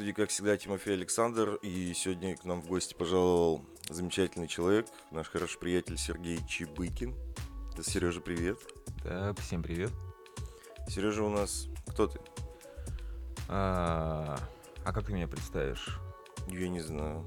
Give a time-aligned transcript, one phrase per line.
[0.00, 5.28] студии, как всегда, Тимофей Александр, и сегодня к нам в гости пожаловал замечательный человек, наш
[5.28, 7.14] хороший приятель Сергей Чебыкин.
[7.76, 8.58] Да, Сережа, привет.
[9.04, 9.90] Да, всем привет.
[10.88, 11.68] Сережа у нас...
[11.86, 12.18] Кто ты?
[13.48, 14.38] А,
[14.86, 16.00] а как ты меня представишь?
[16.48, 17.26] Я не знаю.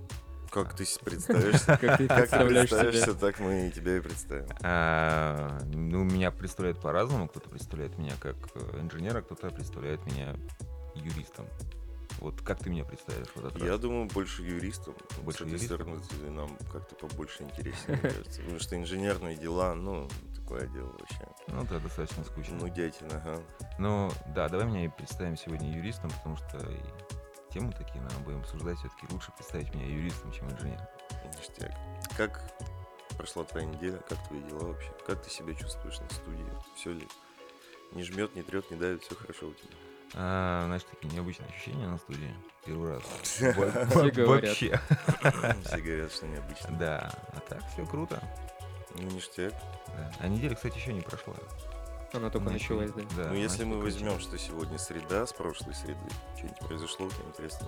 [0.50, 1.78] Как ты представишься?
[1.80, 3.14] Как ты Как ты представляешь представишься, себя?
[3.14, 4.48] так мы и тебя и представим.
[4.64, 7.28] А, ну, меня представляют по-разному.
[7.28, 10.36] Кто-то представляет меня как э, инженера, кто-то представляет меня
[10.96, 11.46] юристом.
[12.24, 13.80] Вот как ты меня представишь в этот Я раз?
[13.82, 14.96] думаю, больше юристом.
[15.24, 15.78] Больше С этой юристом?
[15.78, 18.42] стороны ты нам как-то побольше интереснее, кажется.
[18.42, 21.28] Потому что инженерные дела, ну, такое дело вообще.
[21.50, 22.56] Ну, да, достаточно скучно.
[22.62, 23.44] Ну, дятел, ага.
[23.78, 26.80] Ну, да, давай меня и представим сегодня юристом, потому что и
[27.54, 28.78] темы такие нам будем обсуждать.
[28.80, 30.88] Все-таки лучше представить меня юристом, чем инженером.
[31.38, 31.74] Ништяк.
[32.16, 32.42] Как
[33.18, 33.98] прошла твоя неделя?
[34.08, 34.94] Как твои дела вообще?
[35.06, 36.48] Как ты себя чувствуешь на студии?
[36.78, 37.06] Все ли?
[37.92, 39.76] Не жмет, не трет, не давит, все хорошо у тебя.
[40.16, 42.34] А, знаешь, такие необычные ощущения на студии.
[42.66, 43.40] Первый раз.
[43.42, 44.80] Вообще.
[45.66, 46.78] Все говорят, что необычно.
[46.78, 48.22] Да, а так все круто.
[48.96, 49.54] Ну, ништяк.
[49.88, 50.12] Да.
[50.20, 51.34] А неделя, кстати, еще не прошла.
[52.14, 53.02] Она только началась, да.
[53.16, 56.00] Да, ну, если мы возьмем, что сегодня среда с прошлой среды,
[56.38, 57.68] что-нибудь произошло, то интересно.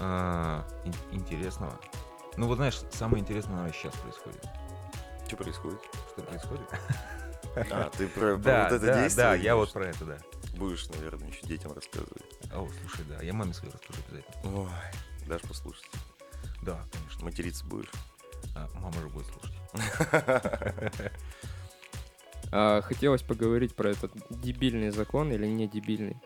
[0.00, 1.78] А, ин- интересного.
[2.38, 4.44] Ну, вот знаешь, самое интересное, наверное, сейчас происходит.
[5.26, 5.80] Что происходит?
[6.12, 6.68] Что происходит?
[7.70, 9.26] А, ты про, про Да, вот это да, действие?
[9.26, 10.18] да, я вот про это, да.
[10.56, 12.22] Будешь, наверное, еще детям рассказывать.
[12.52, 14.60] О, слушай, да, я маме своей расскажу обязательно.
[14.62, 14.68] Ой,
[15.26, 15.84] дашь послушать.
[16.62, 17.24] Да, конечно.
[17.24, 17.90] Материться будешь.
[18.54, 19.56] А, мама же будет слушать.
[22.52, 26.16] А, хотелось поговорить про этот дебильный закон или не дебильный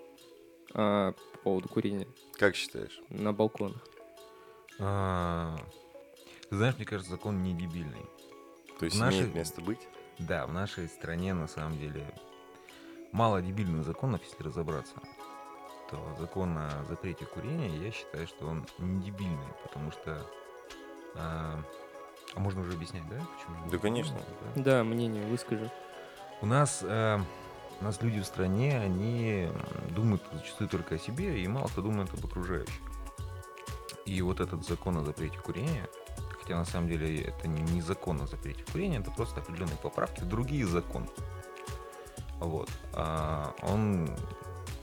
[0.74, 2.06] а, по поводу курения
[2.38, 3.00] Как считаешь?
[3.08, 3.82] на балконах.
[4.78, 5.56] А,
[6.50, 8.04] Ты знаешь, мне кажется, закон не дебильный.
[8.78, 9.80] То есть имеет место быть?
[10.18, 12.06] Да, в нашей стране, на самом деле,
[13.12, 14.94] мало дебильных законов, если разобраться.
[15.90, 20.24] То закон о запрете курения, я считаю, что он не дебильный, потому что...
[21.16, 21.60] А,
[22.34, 23.16] а можно уже объяснять, да?
[23.16, 23.70] Почему?
[23.70, 24.16] Да, конечно.
[24.54, 24.62] Да.
[24.62, 25.70] Да, мнение выскажи.
[26.40, 27.18] У нас, э,
[27.80, 29.48] у нас люди в стране, они
[29.90, 32.80] думают зачастую только о себе, и мало кто думает об окружающих.
[34.06, 35.88] И вот этот закон о запрете курения,
[36.40, 40.20] хотя на самом деле это не, не закон о запрете курения, это просто определенные поправки
[40.20, 41.08] в другие законы.
[42.40, 42.68] Вот.
[42.94, 44.16] А он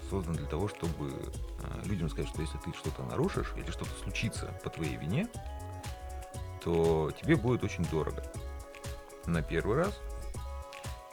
[0.09, 1.11] создан для того, чтобы
[1.59, 5.27] а, людям сказать, что если ты что-то нарушишь или что-то случится по твоей вине,
[6.63, 8.23] то тебе будет очень дорого
[9.25, 9.99] на первый раз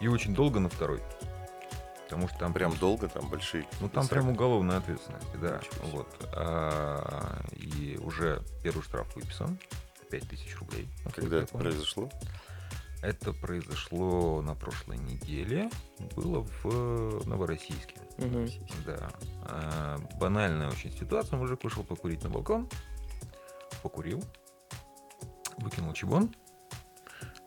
[0.01, 1.03] и очень долго на второй.
[2.05, 3.67] Потому что там Прям долго, там большие.
[3.81, 5.61] ну там прям уголовная ответственность, да.
[5.91, 6.07] Вот.
[6.35, 9.59] А, и уже первый штраф выписан.
[10.11, 10.89] 5000 рублей.
[11.05, 12.11] насколько Когда это произошло?
[13.05, 15.69] Это произошло на прошлой неделе.
[16.17, 17.97] Было в Новороссийске.
[18.17, 18.49] Мгм.
[18.87, 19.11] Да.
[19.43, 21.39] А, банальная очень ситуация.
[21.39, 22.67] Мужик вышел покурить на балкон.
[23.83, 24.25] Покурил.
[25.59, 26.35] Выкинул чебон.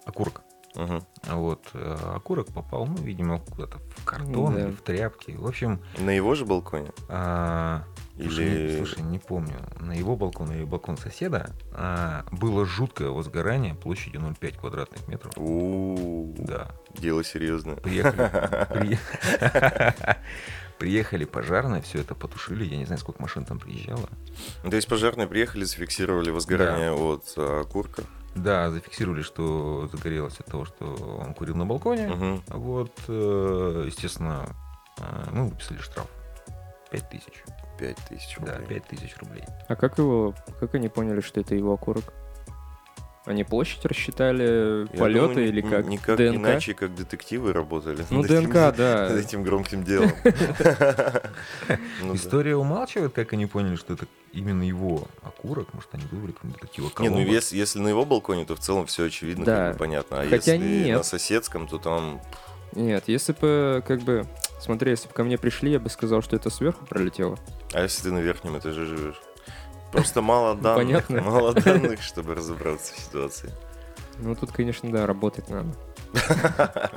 [0.05, 0.43] Окурок.
[0.75, 1.67] А Вот.
[1.73, 4.61] э, Окурок попал, ну, видимо, куда-то в картон Да.
[4.61, 5.31] или в тряпки.
[5.31, 6.91] В общем, На его же балконе?
[7.09, 7.83] а,
[8.21, 8.71] слушай, Или...
[8.71, 14.21] не, слушай, не помню, на его балкон или балкон соседа а, было жуткое возгорание площадью
[14.21, 15.33] 0,5 квадратных метров.
[15.37, 16.69] У Да.
[16.97, 17.75] Дело серьезное.
[17.75, 18.29] Приехали,
[18.73, 18.99] при-
[20.79, 22.65] приехали пожарные, все это потушили.
[22.65, 24.09] Я не знаю, сколько машин там приезжало.
[24.63, 28.03] Ну, То есть пожарные приехали, зафиксировали возгорание от а, окурка.
[28.35, 30.85] Да, зафиксировали, что загорелось от того, что
[31.25, 32.07] он курил на балконе.
[32.07, 32.43] Мгм.
[32.49, 34.45] Вот, э, естественно,
[34.99, 36.05] э, мы выписали штраф.
[36.91, 37.43] 5 тысяч.
[37.77, 38.79] Пять тысяч Да, рублей.
[38.79, 39.43] 5 тысяч рублей.
[39.67, 42.13] А как его, как они поняли, что это его окурок?
[43.25, 45.85] Они площадь рассчитали, Я полеты думаю, или как?
[45.87, 46.35] Никак ДНК?
[46.37, 48.05] иначе, как детективы работали.
[48.09, 49.09] Ну, над этим- ДНК, да.
[49.09, 50.11] Над этим громким делом.
[52.01, 52.15] Ну да.
[52.15, 55.73] История умалчивает, как они поняли, что это именно его окурок.
[55.73, 59.05] Может, они выбрали какого-нибудь детектива Не, ну если, на его балконе, то в целом все
[59.05, 59.75] очевидно, Да.
[59.77, 60.21] понятно.
[60.21, 62.21] А если на соседском, то там
[62.77, 64.25] Нет, если бы, как бы,
[64.61, 67.37] смотри, если бы ко мне пришли, я бы сказал, что это сверху пролетело.
[67.73, 69.19] А если ты на верхнем этаже живешь?
[69.91, 71.21] Просто мало данных, Понятно.
[71.21, 73.51] мало данных, чтобы разобраться в ситуации.
[74.19, 75.69] Ну, тут, конечно, да, работать надо.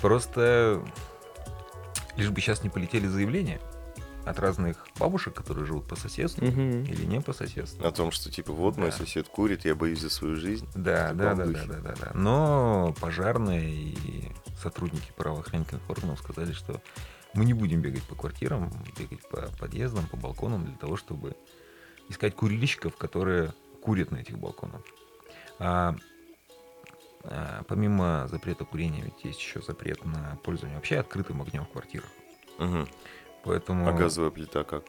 [0.00, 0.82] Просто
[2.16, 3.60] лишь бы сейчас не полетели заявления
[4.24, 6.84] от разных бабушек, которые живут по соседству Мгм.
[6.84, 7.86] или не по соседству.
[7.86, 8.96] О том, что типа вот мой Да.
[8.96, 10.68] сосед курит, я боюсь за свою жизнь.
[10.74, 12.10] Да, да, да, да, да, да, да.
[12.14, 16.80] Но пожарные и сотрудники правоохранительных органов сказали, что
[17.34, 21.36] мы не будем бегать по квартирам, бегать по подъездам, по балконам для того, чтобы
[22.08, 24.82] искать курильщиков, которые курят на этих балконах.
[25.58, 25.94] А,
[27.24, 32.08] а, помимо запрета курения, ведь есть еще запрет на пользование вообще открытым огнем в квартирах.
[32.58, 32.88] Мгм.
[33.44, 33.88] Поэтому...
[33.88, 34.84] А газовая плита как?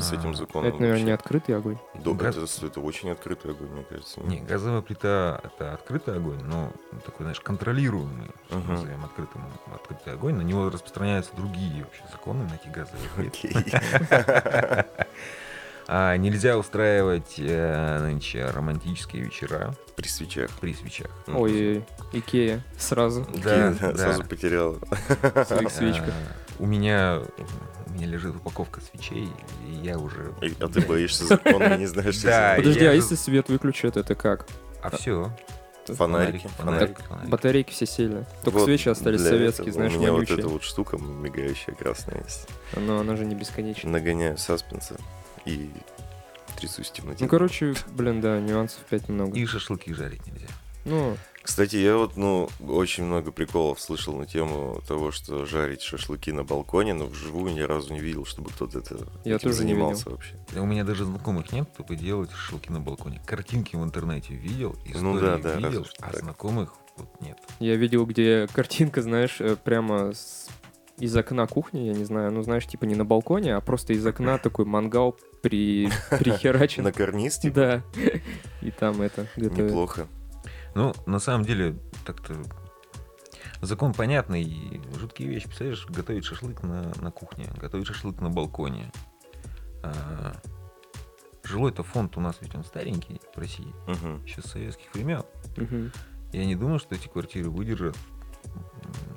[0.00, 1.14] С этим а, законом Это, наверное, не вообще?
[1.24, 1.78] открытый огонь.
[1.94, 4.20] Да, Газ- это, это очень открытый огонь, мне кажется.
[4.20, 6.70] Не, газовая плита это открытый огонь, но
[7.06, 8.74] такой, знаешь, контролируемый, что Мгм.
[8.74, 9.44] назовем открытым
[9.74, 10.34] открытый огонь.
[10.34, 14.84] На него распространяются другие вообще законы на эти газовые плиты.
[15.90, 20.50] А нельзя устраивать э, нынче романтические вечера При свечах.
[20.60, 21.08] при свечах.
[21.26, 21.82] Ой,
[22.12, 23.96] Икея сразу Да, Окей, да.
[23.96, 24.72] Сразу потерял.
[24.74, 26.10] в своих свечках.
[26.10, 27.22] А, У меня
[27.98, 29.28] меня лежит упаковка свечей,
[29.68, 30.32] и я уже.
[30.60, 34.46] А ты боишься закона не знаешь, что Подожди, а если свет выключат, это как?
[34.82, 35.32] А все.
[35.86, 37.02] Фонарики, фонарики.
[37.26, 38.26] Батарейки все сели.
[38.44, 42.22] Только Вот свечи остались советские, этого знаешь, У меня вот эта вот штука мигающая красная
[42.24, 42.46] есть.
[42.76, 43.90] Но она же не бесконечна.
[43.90, 44.96] Нагоняю саспенса
[45.46, 45.70] и
[46.58, 47.24] трясусь в темноте.
[47.24, 49.38] Ну, короче, блин, да, нюансов 5 много.
[49.38, 50.48] И шашлыки жарить нельзя.
[50.84, 51.16] Ну,
[51.48, 56.44] Кстати, я вот, ну, очень много приколов слышал на тему того, что жарить шашлыки на
[56.44, 60.10] балконе, но вживую ни разу не видел, чтобы кто-то это Я этим тоже не занимался
[60.10, 60.36] вообще.
[60.52, 63.22] Да у меня даже знакомых нет, кто бы делать шашлыки на балконе.
[63.24, 66.16] Картинки в интернете видел, истории Ну да, да, видел, а так.
[66.18, 67.38] знакомых вот нет.
[67.60, 70.48] я видел, где картинка, знаешь, э, прямо с-
[70.98, 74.06] из окна кухни, я не знаю, ну, знаешь, типа не на балконе, а просто из
[74.06, 75.88] окна такой мангал при...
[76.10, 76.84] прихерачен.
[76.84, 77.82] На карниз, типа, Да.
[78.60, 79.70] И там это готовят.
[79.70, 80.08] неплохо.
[80.74, 82.34] Ну, на самом деле, так-то
[83.60, 85.46] закон понятный жуткие вещи.
[85.46, 88.92] Представляешь, готовить шашлык на, на кухне, готовить шашлык на балконе.
[89.82, 90.34] А,
[91.44, 94.24] жилой-то фонд у нас ведь он старенький в России, Мгм.
[94.24, 95.22] еще с советских времен.
[95.56, 95.92] Мгм.
[96.32, 97.96] Я не думаю, что эти квартиры выдержат.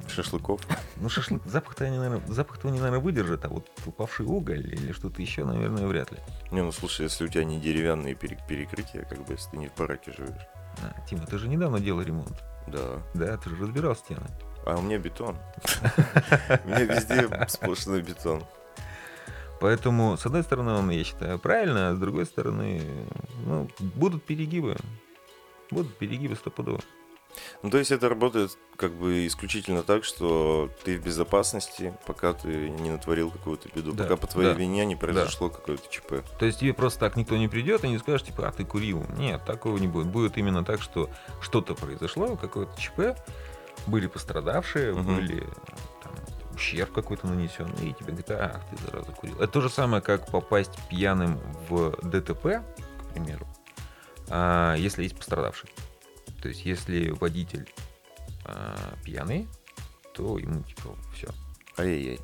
[0.07, 0.61] Шашлыков.
[0.97, 5.21] Ну, шашлык, запах-то они, наверное, запах-то они, наверное, выдержат, а вот упавший уголь или что-то
[5.21, 6.17] еще, наверное, вряд ли.
[6.51, 9.67] Не, ну слушай, если у тебя не деревянные пере- перекрытия, как бы, если ты не
[9.69, 10.41] в бараке живешь.
[10.83, 12.43] А, Тима, ты же недавно делал ремонт.
[12.67, 13.01] Да.
[13.13, 14.27] Да, ты же разбирал стены.
[14.65, 15.37] А у меня бетон.
[16.63, 18.43] У меня везде сплошной бетон.
[19.59, 22.81] Поэтому, с одной стороны, он, я считаю, правильно, а с другой стороны,
[23.45, 24.75] ну, будут перегибы.
[25.69, 26.81] Будут перегибы стопудово.
[27.63, 32.69] Ну, то есть это работает как бы исключительно так, что ты в безопасности, пока ты
[32.69, 36.23] не натворил какую-то беду, Да, пока по твоей да, вине не произошло какое-то ЧП.
[36.39, 39.05] То есть тебе просто так никто не придет и не скажет, типа, а ты курил.
[39.17, 40.07] Нет, такого не будет.
[40.07, 41.09] Будет именно так, что
[41.41, 43.15] что-то произошло, какое-то ЧП,
[43.87, 45.15] были пострадавшие, Мгм.
[45.15, 45.41] были
[46.03, 46.13] там,
[46.53, 49.35] ущерб какой-то нанесен, и тебе говорят, ах, ты зараза курил.
[49.35, 51.39] Это то же самое, как попасть пьяным
[51.69, 52.61] в ДТП,
[52.99, 53.47] к примеру,
[54.29, 55.69] а, если есть пострадавший.
[56.41, 57.71] То есть если водитель
[58.45, 59.47] а, пьяный,
[60.13, 61.27] то ему типа все.
[61.77, 62.19] Ай-яй-яй.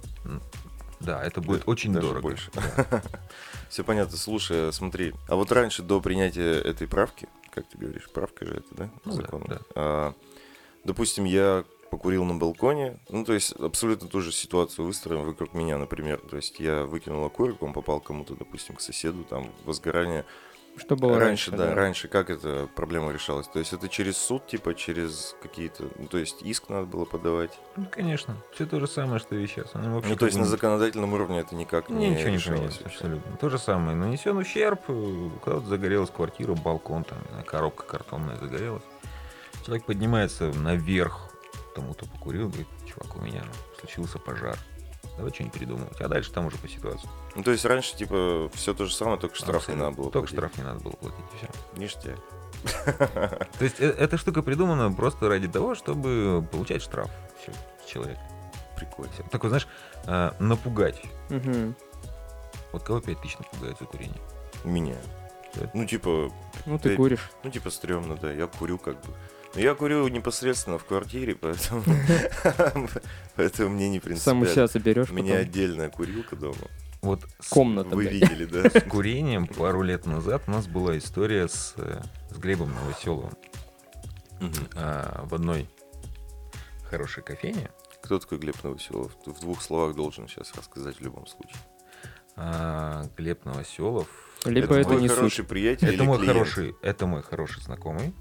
[1.00, 2.22] Да, это будет Да, очень дорого.
[2.22, 2.50] больше.
[2.54, 3.04] Да.
[3.70, 4.18] Все понятно.
[4.18, 8.76] Слушай, смотри, а вот раньше, до принятия этой правки, как ты говоришь, правка же это,
[8.76, 8.90] да?
[9.06, 9.44] Ну да, Закон.
[9.48, 9.60] да.
[9.76, 10.14] А,
[10.86, 15.78] допустим, я покурил на балконе, ну, то есть абсолютно ту же ситуацию выстроим вокруг меня,
[15.78, 16.20] например.
[16.30, 20.26] То есть я выкинул окурок, он попал кому-то, допустим, к соседу, там, возгорание.
[20.78, 23.48] Что было раньше, раньше, да, раньше как эта проблема решалась?
[23.48, 27.52] То есть это через суд, типа, через какие-то, ну, то есть иск надо было подавать?
[27.76, 28.38] Ну, конечно.
[28.54, 29.74] Все то же самое, что и сейчас.
[29.74, 32.84] Оно вообще Ну, то есть на законодательном уровне это никак не Ничего не вообще.
[32.86, 33.38] абсолютно.
[33.38, 33.98] То же самое.
[33.98, 38.84] Нанесен ущерб, э, у кого-то загорелась квартира, балкон, там, коробка картонная загорелась.
[39.66, 41.30] Человек поднимается наверх,
[41.76, 43.44] тому-то покурил, говорит, чувак, у меня
[43.80, 44.58] случился пожар.
[45.18, 46.00] Давай что-нибудь придумывать.
[46.00, 47.10] А дальше там уже по ситуации.
[47.36, 49.86] Ну, то есть раньше, типа, все то же самое, только штраф не Абсолютно.
[49.86, 50.38] надо было Только платить.
[50.38, 51.50] штраф не надо было платить, и все.
[51.80, 52.20] Ништяк.
[53.58, 57.10] То есть э- эта штука придумана просто ради того, чтобы получать штраф
[57.42, 57.52] всё,
[57.84, 58.22] с человека.
[58.76, 59.12] Прикольно.
[59.32, 59.68] Такой, знаешь,
[60.06, 61.02] э, напугать.
[61.30, 61.76] Мгм.
[62.72, 64.20] Вот кого 5 тысяч напугает за курение?
[64.64, 64.96] Меня.
[65.74, 66.32] Ну, типа,
[66.68, 67.32] Ну, ты Ты- куришь.
[67.44, 69.14] ну, типа, стрёмно, да, я курю как бы.
[69.58, 71.84] Но я курю непосредственно в квартире, поэтому,
[73.36, 74.06] поэтому мне не Сам у
[74.46, 74.46] принципиально.
[74.48, 76.56] себя заберешь У меня отдельная курилка дома.
[77.02, 78.70] Вот с- Комната, Вы видели, да?
[78.70, 83.32] с курением пару лет назад у нас была история с, э, с Глебом Новоселовым
[84.76, 85.68] а, в одной
[86.90, 87.70] хорошей кофейне.
[88.04, 89.12] Кто такой Глеб Новоселов?
[89.26, 91.58] Ты в двух словах должен сейчас рассказать в любом случае.
[92.36, 94.08] А, Глеб Новоселов.
[94.46, 95.48] Либо это твой не хороший суть.
[95.48, 96.38] приятель Это или мой клиент?
[96.38, 98.14] хороший, это мой хороший знакомый,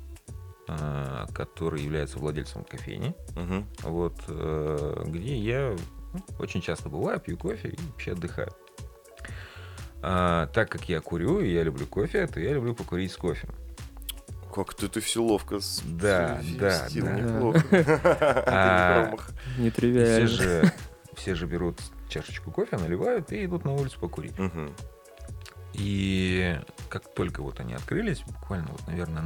[0.66, 3.14] который является владельцем кофейни.
[3.36, 3.66] Мгм.
[3.82, 5.76] Вот э, где я
[6.12, 8.50] ну, очень часто бываю, пью кофе и вообще отдыхаю.
[10.02, 13.48] А, так как я курю и я люблю кофе, то я люблю покурить с кофе.
[14.54, 17.10] Как ты, ты все ловко с- Да, да, да.
[17.12, 17.62] неплохо.
[17.70, 20.26] Это А, все Нетривиально.
[20.28, 20.72] же,
[21.14, 24.34] все же берут чашечку кофе, наливают и идут на улицу покурить.
[25.74, 26.58] И
[26.88, 29.24] как только вот они открылись, буквально вот, наверное,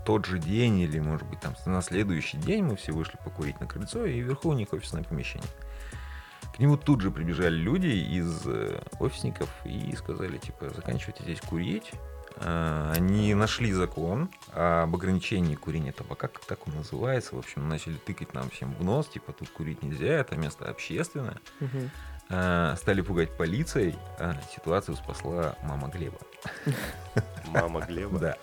[0.00, 3.60] в тот же день или, может быть, там на следующий день мы все вышли покурить
[3.60, 5.48] на крыльцо, и вверху у них офисное помещение.
[6.54, 11.92] К нему тут же прибежали люди из э, офисников и сказали, типа, заканчивайте здесь курить.
[12.36, 17.34] А, Они нашли закон об ограничении курения табака, как так он называется.
[17.36, 21.38] В общем, начали тыкать нам всем в нос, типа, тут курить нельзя, это место общественное.
[22.30, 23.96] А, Стали пугать полицией.
[24.18, 26.18] А Ситуацию спасла мама Глеба.
[27.46, 28.18] Мама Глеба.
[28.18, 28.36] Да.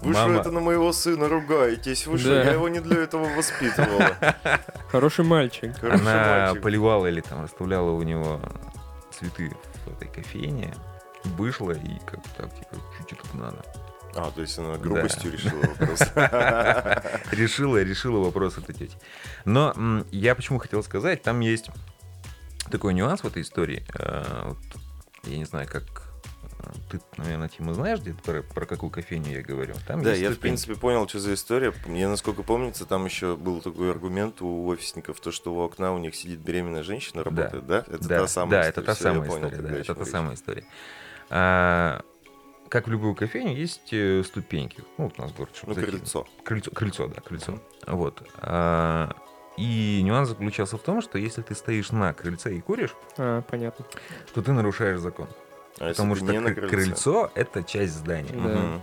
[0.00, 2.06] Вы Мама- что это на моего сына ругаетесь?
[2.06, 2.42] Вы что, Да.
[2.44, 4.16] я его не для этого воспитывала.
[4.90, 5.76] Хороший мальчик.
[5.78, 6.62] Хороший Она мальчик.
[6.62, 8.40] поливала или там расставляла у него
[9.10, 9.50] цветы
[9.86, 10.74] в этой кофейне,
[11.24, 13.62] вышла и как так, типа, чуть-чуть тут надо.
[14.14, 15.36] А, то есть она грубостью Да.
[15.36, 16.00] решила вопрос.
[17.32, 18.96] Решила, решила вопрос этой тети.
[19.44, 19.74] Но
[20.10, 21.70] я почему хотел сказать, там есть
[22.70, 23.84] такой нюанс в этой истории.
[23.98, 24.52] Э,
[25.24, 26.11] Я не знаю, как
[26.90, 29.74] ты, наверное, Тима, знаешь, где про, про какую кофейню я говорю?
[29.86, 30.40] Там Да, я в ступеньки.
[30.40, 31.72] принципе понял, что за история.
[31.86, 35.98] Мне, насколько помнится, там еще был такой аргумент у офисников, то, что у окна у
[35.98, 37.78] них сидит беременная женщина, работает, да?
[37.86, 38.70] Это да, та самая да, история.
[38.70, 40.10] это та самая понял, история, тогда да, это та речь.
[40.10, 40.64] самая история.
[41.30, 42.02] А,
[42.68, 44.82] как в любую кофейню, есть э, ступеньки.
[44.98, 46.26] Ну, вот у нас город Ну, крыльцо.
[46.44, 47.58] Крыльцо, крыльцо, да, крыльцо.
[47.86, 48.22] Вот.
[48.38, 49.14] А,
[49.58, 53.84] и нюанс заключался в том, что если ты стоишь на крыльце и куришь, А, понятно.
[54.32, 55.28] то ты нарушаешь закон.
[55.82, 58.30] А потому что не на кры- крыльцо это часть здания.
[58.30, 58.38] Да.
[58.38, 58.82] Мгм.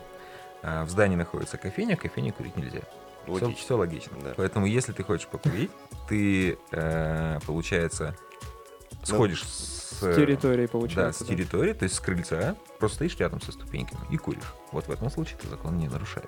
[0.61, 2.81] А в здании находится кофейня, в кофейне курить нельзя.
[3.27, 3.55] Логично.
[3.55, 4.17] Все, логично.
[4.21, 4.33] Да.
[4.35, 5.71] Поэтому, если ты хочешь покурить,
[6.09, 8.15] ты, э, получается,
[9.03, 11.23] сходишь с, С территории, да, получается.
[11.23, 14.53] с территории, то есть с крыльца, просто стоишь рядом со ступеньками и куришь.
[14.71, 16.27] Вот в этом случае ты закон не нарушаешь.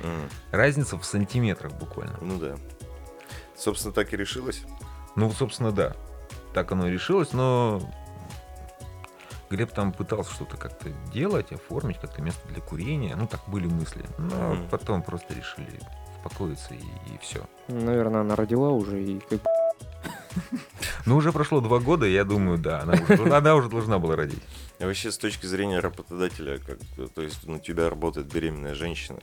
[0.00, 0.28] Мгм.
[0.50, 2.18] Разница в сантиметрах буквально.
[2.20, 2.56] Ну да.
[3.56, 4.62] Собственно, так и решилось.
[5.16, 5.96] Ну, собственно, да.
[6.52, 7.80] Так оно и решилось, но
[9.50, 13.16] Глеб там пытался что-то как-то делать, оформить, как-то место для курения.
[13.16, 14.04] Ну, так были мысли.
[14.18, 14.68] Но Мгм.
[14.68, 15.80] потом просто решили
[16.16, 16.82] успокоиться и,
[17.22, 17.40] все.
[17.68, 19.48] Наверное, она родила уже и как бы
[21.06, 24.42] Ну, уже прошло два года, я думаю, да, она уже, она уже должна была родить.
[24.78, 26.78] А вообще, с точки зрения работодателя, как,
[27.14, 29.18] то есть на тебя работает беременная женщина,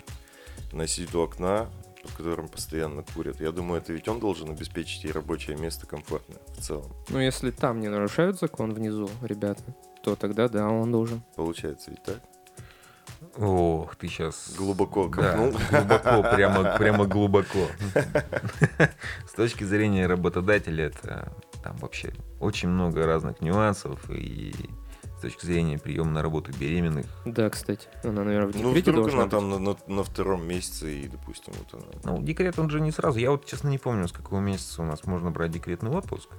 [0.74, 1.68] она сидит у окна,
[2.02, 3.40] под которым постоянно курят.
[3.40, 6.92] Я думаю, это ведь он должен обеспечить ей рабочее место комфортное в целом.
[7.10, 9.64] Ну, если там не нарушают закон внизу, ребята,
[10.06, 11.24] то тогда да, он должен.
[11.36, 12.20] Получается ведь так?
[13.38, 14.54] Ох, ты сейчас...
[14.56, 15.52] Глубоко Да, копнул.
[15.72, 17.66] глубоко, прямо, прямо глубоко.
[19.28, 21.34] С точки зрения работодателя, это
[21.64, 24.54] там вообще очень много разных нюансов, и
[25.18, 29.06] с точки зрения приема на работу беременных, Да, кстати, она, наверное, в Ну, декрете вдруг
[29.08, 29.60] должна она там быть.
[29.60, 32.18] на, на- на втором месяце, и, допустим, вот она...
[32.18, 33.18] Ну, декрет он же не сразу.
[33.20, 36.30] Я вот, честно, не помню, с какого месяца у нас можно брать декретный отпуск.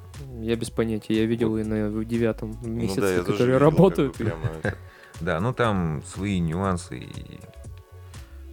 [0.40, 1.14] Я без понятия.
[1.14, 4.20] Я видел и на в девятом месяце, ну да, которые видел, как бы работают.
[4.20, 4.42] и- прямо.
[5.22, 7.40] Да, ну там свои нюансы и...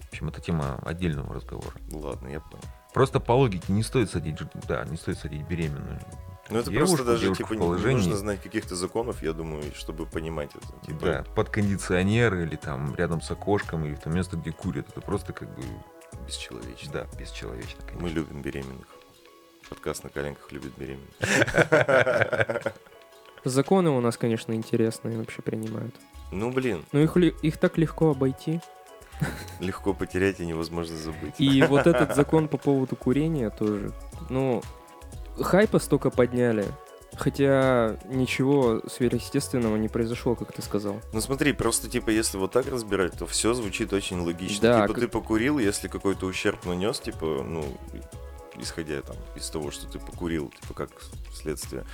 [0.00, 1.74] В общем, это тема отдельного разговора.
[1.92, 2.64] Ладно, я понял.
[2.94, 6.00] Просто по логике не стоит садить, да, не стоит садить беременную.
[6.50, 7.96] Ну, это девушку, просто даже, типа, положении.
[7.96, 10.86] нужно знать каких-то законов, я думаю, чтобы понимать это.
[10.86, 14.88] Типа, Да, под кондиционер или там рядом с окошком или в то место, где курят.
[14.90, 15.62] Это просто как бы,
[16.26, 16.92] бесчеловечно.
[16.92, 18.14] да, бесчеловечно, Мы конечно.
[18.14, 18.86] любим беременных.
[19.70, 21.14] Подкаст на коленках любит беременных.
[23.44, 25.94] Законы у нас, конечно, интересные вообще принимают.
[26.30, 28.60] Ну, блин, Но их, их так легко обойти.
[29.60, 31.34] легко потерять и невозможно забыть.
[31.38, 33.92] И вот этот закон по поводу курения тоже.
[34.28, 34.62] Ну,
[35.42, 36.66] хайпа столько подняли.
[37.16, 41.00] Хотя ничего сверхъестественного не произошло, как ты сказал.
[41.12, 44.60] Ну смотри, просто типа если вот так разбирать, то все звучит очень логично.
[44.62, 47.64] Да, типа как- ты покурил, если какой-то ущерб нанес, типа, ну,
[48.60, 50.90] исходя там из того, что ты покурил, типа как
[51.32, 51.84] следствие,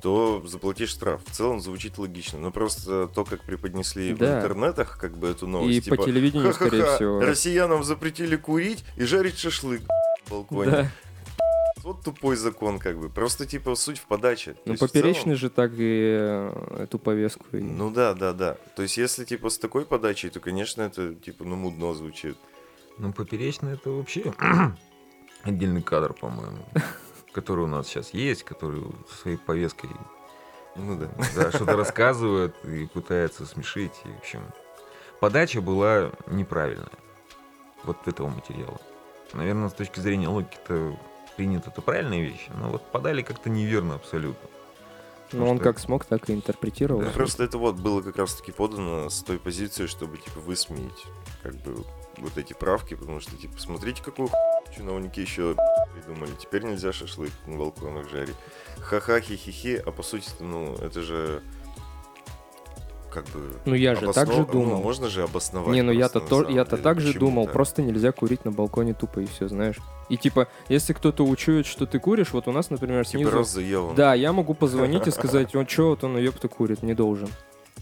[0.00, 1.22] то заплатишь штраф.
[1.26, 2.38] В целом звучит логично.
[2.38, 4.38] Но просто то, как преподнесли в Да.
[4.38, 7.20] интернетах, как бы эту новость, И типа, по телевидению, скорее «Ха-ха-ха, всего.
[7.20, 10.70] россиянам запретили курить и жарить шашлык на балконе.
[10.70, 10.90] Да.
[11.82, 13.08] Вот тупой закон, как бы.
[13.08, 14.56] Просто типа суть в подаче.
[14.64, 17.44] Ну, в целом- поперечный же так и э, эту повестку.
[17.52, 18.56] и- Ну да, да, да.
[18.76, 22.36] То есть, если типа с такой подачей, то, конечно, это типа ну мудно звучит.
[22.98, 24.32] Ну, поперечный это вообще
[25.42, 26.64] отдельный кадр, по-моему,
[27.32, 28.82] который у нас сейчас есть, который
[29.22, 29.90] своей повесткой
[30.76, 31.08] Ну да.
[31.34, 33.92] да, что-то рассказывает и пытается смешить.
[34.04, 34.42] И, в общем,
[35.20, 36.88] подача была неправильная
[37.84, 38.80] вот этого материала.
[39.32, 40.98] Наверное, с точки зрения логики-то
[41.38, 44.48] принято это правильные вещи, но вот подали как-то неверно абсолютно.
[45.32, 47.00] Ну, он что- как смог, так и интерпретировал.
[47.02, 51.04] Ну, Просто это вот было как раз-таки подано с той позиции, чтобы типа высмеять
[51.44, 51.84] как бы
[52.16, 55.54] вот эти правки, потому что типа смотрите, какую хуйню чиновники еще
[55.94, 56.32] придумали.
[56.40, 58.34] Теперь нельзя шашлык на балконах жарить.
[58.80, 61.42] Ха-ха, хи-хи-хи, а по сути, ну, это же
[63.10, 63.40] как бы...
[63.64, 64.82] Ну я же так же обоснов- ну, думал.
[64.82, 65.72] можно же обосновать.
[65.74, 67.52] Не, ну я-то то, я-то деле, так же думал, так.
[67.52, 69.76] просто нельзя курить на балконе тупо и все, знаешь.
[70.08, 73.30] И типа, если кто-то учует, что ты куришь, вот у нас, например, Типа снизу...
[73.36, 73.92] раз заел.
[73.94, 77.28] Да, я могу позвонить и сказать, он что, вот он ёпта курит, не должен.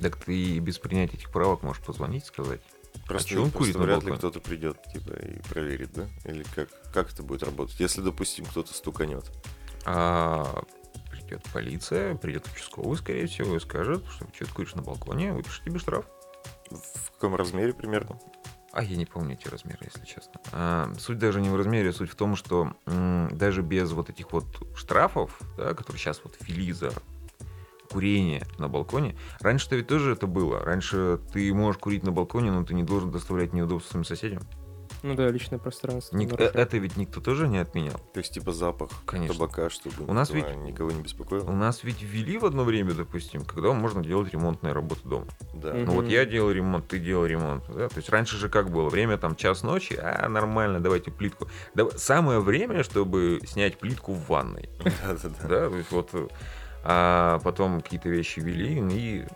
[0.00, 2.60] Так ты и без принятия этих правок можешь позвонить и сказать.
[3.06, 6.06] Просто, А чё он просто курит на вряд ли кто-то придет, типа, и проверит, да?
[6.24, 7.78] Или как, как это будет работать?
[7.78, 9.24] Если, допустим, кто-то стуканет.
[9.84, 10.64] А
[11.26, 15.64] придет полиция, придет участковый, скорее всего, и скажет, что что ты куришь на балконе, выпишет
[15.64, 16.06] тебе штраф.
[16.70, 18.18] В каком размере примерно?
[18.72, 20.40] А я не помню эти размеры, если честно.
[20.52, 24.32] А, суть даже не в размере, суть в том, что м, даже без вот этих
[24.32, 24.44] вот
[24.76, 26.92] штрафов, да, которые сейчас вот ввели за
[27.90, 30.60] курение на балконе, раньше-то ведь тоже это было.
[30.60, 34.42] Раньше ты можешь курить на балконе, но ты не должен доставлять неудобства своим соседям.
[35.02, 36.16] Ну да, личное пространство.
[36.16, 36.56] Ник- э, нарушает.
[36.56, 37.98] это ведь никто тоже не отменял.
[38.12, 39.34] То есть, типа, запах Конечно.
[39.34, 41.50] табака, чтобы У нас никого, ведь- никого не У беспокоило?
[41.52, 45.26] нас ведь ввели в одно время, допустим, когда можно делать ремонтные работы дома.
[45.54, 45.72] Да.
[45.74, 47.64] Ну вот я делал ремонт, ты делал ремонт.
[47.68, 47.88] Да?
[47.88, 48.88] То есть раньше же как было?
[48.88, 51.48] Время там час ночи, а нормально, давайте плитку.
[51.74, 54.68] Да, самое время, чтобы снять плитку в ванной.
[54.84, 55.48] Да-да-да.
[55.48, 56.10] Да, то есть вот
[56.88, 59.28] а потом какие-то вещи вели, и м,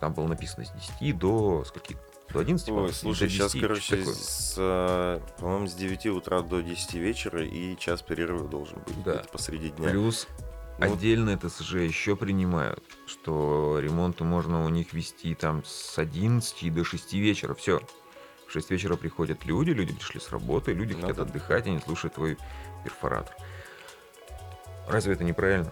[0.00, 1.96] там было написано с 10 до скольки?
[2.34, 2.68] До 11?
[2.68, 7.44] Ой, слушай, до сейчас, 10, короче, с, а, по-моему, с 9 утра до 10 вечера
[7.44, 9.22] и час перерыва должен быть Да.
[9.32, 9.88] посреди дня.
[9.88, 10.26] Плюс
[10.80, 16.82] Ну, отдельно ТСЖ еще принимают, что ремонты можно у них вести там с 11 до
[16.82, 17.54] 6 вечера.
[17.54, 17.80] Все.
[18.48, 21.22] В 6 вечера приходят люди, люди пришли с работы, люди Ну хотят да.
[21.22, 22.36] отдыхать, они слушают твой
[22.82, 23.34] перфоратор.
[24.88, 25.70] Разве это неправильно?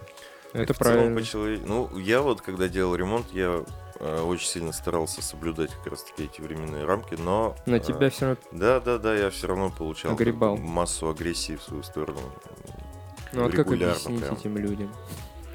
[0.53, 1.19] Это правильно.
[1.19, 3.63] по-человечески- Ну, я вот, когда делал ремонт, я э,
[4.03, 7.55] очень сильно старался соблюдать как раз-таки эти временные рамки, но...
[7.65, 8.41] На э, тебя все равно...
[8.51, 10.57] Да, да, да, я все равно получал Огребал.
[10.57, 12.19] массу агрессии в свою сторону.
[13.33, 14.35] Ну вот как объяснить прям.
[14.35, 14.91] этим людям?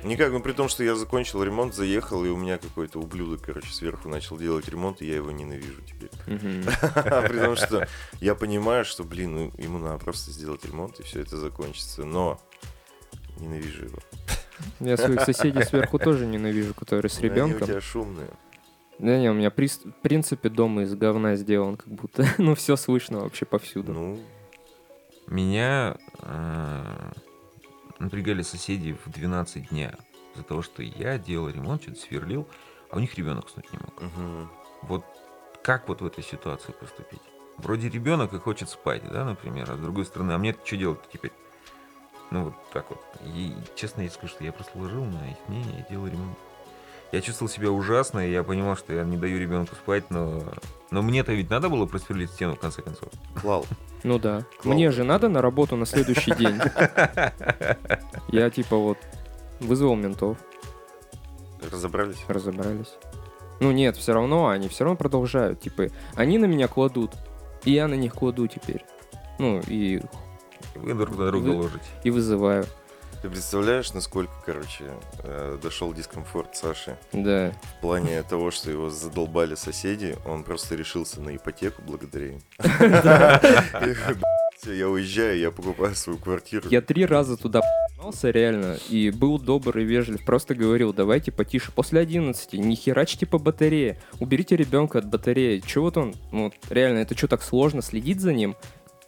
[0.04, 3.72] Никак, ну при том, что я закончил ремонт, заехал, и у меня какой-то ублюдок, короче,
[3.72, 6.10] сверху начал делать ремонт, и я его ненавижу теперь.
[6.26, 7.86] При том, что
[8.20, 12.04] я понимаю, что, блин, ну ему надо просто сделать ремонт, и все это закончится.
[12.04, 12.40] Но
[13.38, 13.98] ненавижу его.
[14.80, 17.66] Я своих соседей сверху тоже ненавижу, которые с Они у ребенком.
[17.66, 18.30] тебя шумные.
[18.98, 22.24] Да не, у меня приз- в принципе дом из говна сделан, как будто.
[22.38, 23.92] Ну, все слышно вообще повсюду.
[23.92, 24.20] Ну,
[25.26, 27.10] Меня э,
[27.98, 29.94] напрягали соседи в 12 дня
[30.34, 32.48] из-за того, что я делал ремонт, что-то сверлил,
[32.90, 34.02] а у них ребенок уснуть не мог.
[34.02, 34.50] мгм.
[34.82, 35.04] Вот
[35.62, 37.20] как вот в этой ситуации поступить?
[37.58, 41.00] Вроде ребенок и хочет спать, да, например, а с другой стороны, а мне что делать
[41.12, 41.32] теперь?
[42.30, 43.00] Ну вот так вот.
[43.34, 46.36] И честно я скажу, что я просто ложил на их мнение и делал ремонт.
[47.10, 50.42] Я чувствовал себя ужасно, и я понимал, что я не даю ребенку спать, но...
[50.90, 53.08] Но мне-то ведь надо было просверлить стену, в конце концов.
[53.40, 53.64] клал.
[54.02, 54.44] Ну да.
[54.60, 54.74] Клал.
[54.74, 56.58] Мне же надо на работу на следующий день.
[58.28, 58.98] Я типа вот
[59.60, 60.36] вызвал ментов,
[61.72, 62.18] Разобрались?
[62.28, 62.94] разобрались.
[63.60, 65.60] Ну нет, все равно, они все равно продолжают.
[65.60, 67.12] Типа, они на меня кладут,
[67.64, 68.84] и я на них кладу теперь.
[69.40, 70.00] Ну, и,
[70.82, 71.84] Вы друг на друга Вы- ложите.
[72.04, 72.66] и вызываю.
[73.22, 74.84] Ты представляешь, насколько, короче,
[75.24, 76.96] э, дошел дискомфорт Саши?
[77.12, 77.52] Да.
[77.78, 82.40] В плане того, что его задолбали соседи, он просто решился на ипотеку благодаря им.
[83.88, 83.94] И,
[84.60, 86.68] «Всё, Я уезжаю, я покупаю свою квартиру.
[86.68, 87.60] Я три раза туда
[88.00, 90.24] ***ался реально, и был добр и вежлив.
[90.24, 91.70] Просто говорил, давайте потише.
[91.70, 93.98] После 11 не херачьте по батарее.
[94.18, 95.60] Уберите ребенка от батареи.
[95.64, 98.56] Чего вот он, ну вот реально, это что так сложно следить за ним?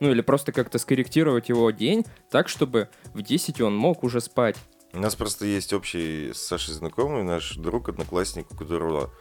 [0.01, 4.57] Ну или просто как-то скорректировать его день так, чтобы в 10 он мог уже спать.
[4.93, 9.13] У нас просто есть общий с Сашей знакомый, наш друг, одноклассник, у которого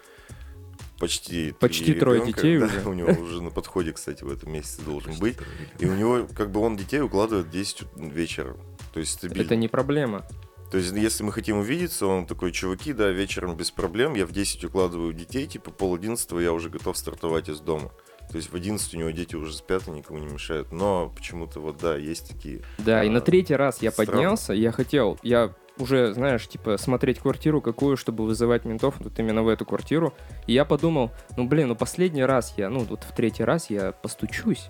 [0.99, 2.41] почти Почти трое ребенка.
[2.41, 2.89] детей Да, уже.
[2.89, 5.37] У него уже на подходе, кстати, в этом месяце должен быть.
[5.79, 8.55] И у него, как бы он детей укладывает в 10 вечера.
[8.93, 9.43] То есть стабильно.
[9.43, 10.25] Это не проблема.
[10.71, 14.31] То есть, если мы хотим увидеться, он такой, чуваки, да, вечером без проблем, я в
[14.31, 17.91] 10 укладываю детей, типа пол одиннадцатого я уже готов стартовать из дома.
[18.31, 20.71] То есть в 11 у него дети уже спят и никому не мешают.
[20.71, 22.61] Но почему-то вот, да, есть такие.
[22.77, 24.11] Да, и на А, третий раз я странно.
[24.11, 29.41] поднялся, я хотел, я уже, знаешь, типа, смотреть квартиру какую, чтобы вызывать ментов, вот именно
[29.43, 30.13] в эту квартиру.
[30.45, 33.93] И я подумал, ну, блин, ну, последний раз я, ну, вот в третий раз я
[33.93, 34.67] постучусь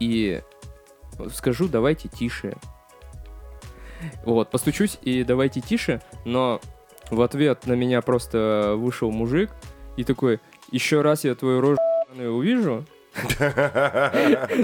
[0.00, 0.40] и
[1.34, 2.56] скажу, давайте тише.
[4.24, 6.60] Вот, постучусь и давайте тише, но
[7.10, 9.50] в ответ на меня просто вышел мужик
[9.96, 11.78] и такой, еще раз я твою рожу
[12.18, 12.84] увижу,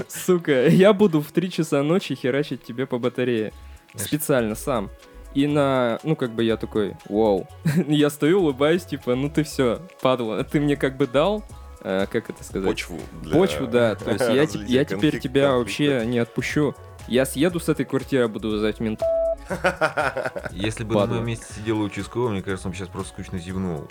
[0.07, 3.53] сука, я буду в 3 часа ночи херачить тебе по батарее.
[3.95, 4.89] Специально, сам.
[5.35, 7.47] И на, ну, как бы я такой, вау.
[7.87, 10.43] я стою, улыбаюсь, типа, ну ты все, падла.
[10.43, 11.43] Ты мне как бы дал,
[11.81, 12.67] э, как это сказать?
[12.67, 12.99] Почву.
[13.21, 13.95] для Почву, да.
[13.95, 15.57] То есть я, разлития я теперь конфликта- тебя конфликта.
[15.57, 16.75] вообще не отпущу.
[17.07, 19.01] Я съеду с этой квартиры, буду вызывать мент.
[20.51, 21.13] Если бы на Падла.
[21.15, 23.87] моем месте сидел участковый, мне кажется, он сейчас просто скучно зевнул.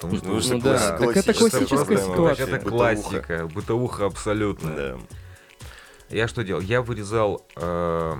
[0.00, 2.46] Потому что Ну, Ну класс- да, так это классическая проблема ситуация.
[2.46, 2.70] Это бытовуха.
[2.70, 4.70] классика, бытовуха абсолютно.
[4.74, 4.96] Да.
[6.08, 6.60] Я что делал?
[6.62, 8.16] Я вырезал э,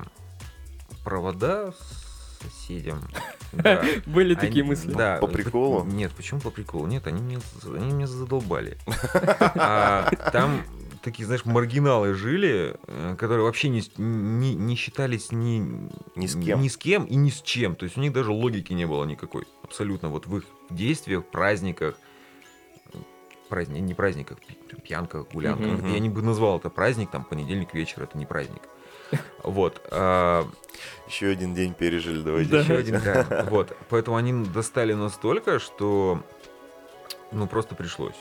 [1.05, 3.01] провода с соседям.
[3.53, 3.83] Да.
[4.07, 4.93] Были Они- такие мысли.
[4.93, 5.17] Да.
[5.19, 5.83] По приколу?
[5.85, 6.87] Нет, почему по приколу?
[6.87, 8.79] Нет, они меня, они меня задолбали.
[9.57, 10.63] А Там
[11.03, 16.61] такие, знаешь, маргиналы жили, э, которые вообще не, не, не считались ни, Ни с кем.
[16.63, 17.75] ни с кем и ни с чем.
[17.75, 19.47] То есть у них даже логики не было никакой.
[19.71, 20.09] Абсолютно.
[20.09, 21.95] Вот в их действиях, праздниках,
[23.49, 24.39] праздник, не праздниках,
[24.83, 25.79] пьянках, гулянках.
[25.79, 25.93] Мгм.
[25.93, 28.63] Я не бы назвал это праздник, там, понедельник вечер, это не праздник.
[29.45, 29.81] Вот.
[29.93, 30.45] а,
[31.07, 32.59] Еще один день пережили, давайте Да.
[32.61, 32.81] еще еще.
[32.97, 33.47] один, да.
[33.49, 33.77] Вот.
[33.89, 36.21] Поэтому они достали настолько, что
[37.31, 38.17] ну просто пришлось.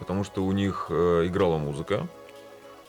[0.00, 2.08] Потому что у них э, играла музыка.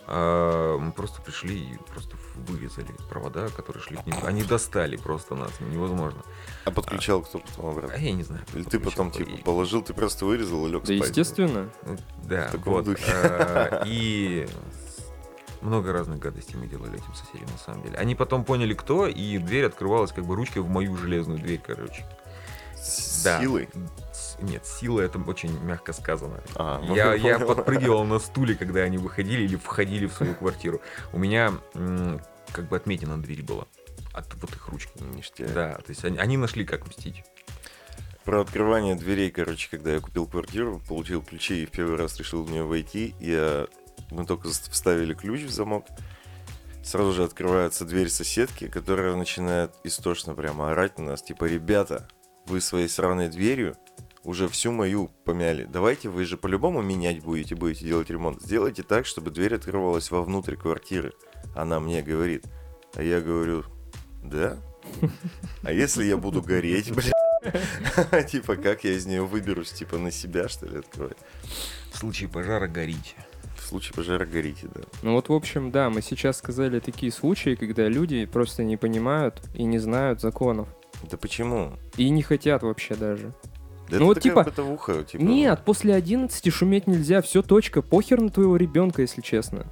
[0.10, 2.15] А мы просто пришли и просто
[2.48, 4.15] вырезали провода, которые шли к ним.
[4.24, 6.22] Они достали просто нас, невозможно.
[6.65, 7.96] А подключал кто потом А обратно?
[7.98, 8.43] я не знаю.
[8.54, 11.10] Или ты потом, типа, и- положил, ты просто вырезал и лег Да, спать?
[11.10, 11.70] естественно.
[11.86, 12.86] Ну, Да, В таком вот.
[12.86, 13.04] духе.
[13.13, 14.48] а, И
[15.62, 17.98] много разных гадостей мы делали этим соседям, на самом деле.
[17.98, 22.06] Они потом поняли, кто, и дверь открывалась как бы ручкой в мою железную дверь, короче.
[22.76, 23.41] С Да.
[23.41, 23.67] силой?
[24.39, 26.43] Нет, сила это очень мягко сказано.
[26.56, 30.82] А, Я, я подпрыгивал на стуле, когда они выходили или входили в свою квартиру.
[31.12, 31.54] У меня
[32.54, 33.65] как бы отметина на двери была.
[34.13, 34.91] От вот их ручки.
[35.02, 35.54] Ништяк.
[35.54, 37.23] Да, то есть они, они нашли, как мстить.
[38.23, 42.43] Про открывание дверей, короче, когда я купил квартиру, получил ключи и в первый раз решил
[42.43, 43.67] в нее войти, я...
[44.12, 45.86] мы только вставили ключ в замок,
[46.84, 52.10] сразу же открывается дверь соседки, которая начинает истошно прямо орать на нас, типа, ребята,
[52.47, 53.78] вы своей сраной дверью
[54.28, 55.63] уже всю мою помяли.
[55.63, 58.42] Давайте вы же по-любому менять будете, будете делать ремонт.
[58.42, 61.13] Сделайте так, чтобы дверь открывалась вовнутрь квартиры.
[61.56, 62.46] Она мне говорит.
[62.94, 63.63] А я говорю,
[64.22, 64.58] да?
[65.63, 68.30] А если я буду гореть, блядь?
[68.30, 69.72] Типа, как я из нее выберусь?
[69.72, 71.18] Типа, на себя, что ли, открывать?
[71.94, 73.16] В случае пожара горите.
[73.58, 74.82] В случае пожара горите, да.
[75.04, 79.42] Ну вот, в общем, да, мы сейчас сказали такие случаи, когда люди просто не понимают
[79.54, 80.68] и не знают законов.
[81.10, 81.74] Да почему?
[81.96, 83.34] И не хотят вообще даже.
[83.89, 85.21] Да Ну это вот типа- бытовуха, типа...
[85.21, 89.65] Нет, после 11 шуметь нельзя, все точка, похер на твоего ребенка, если честно.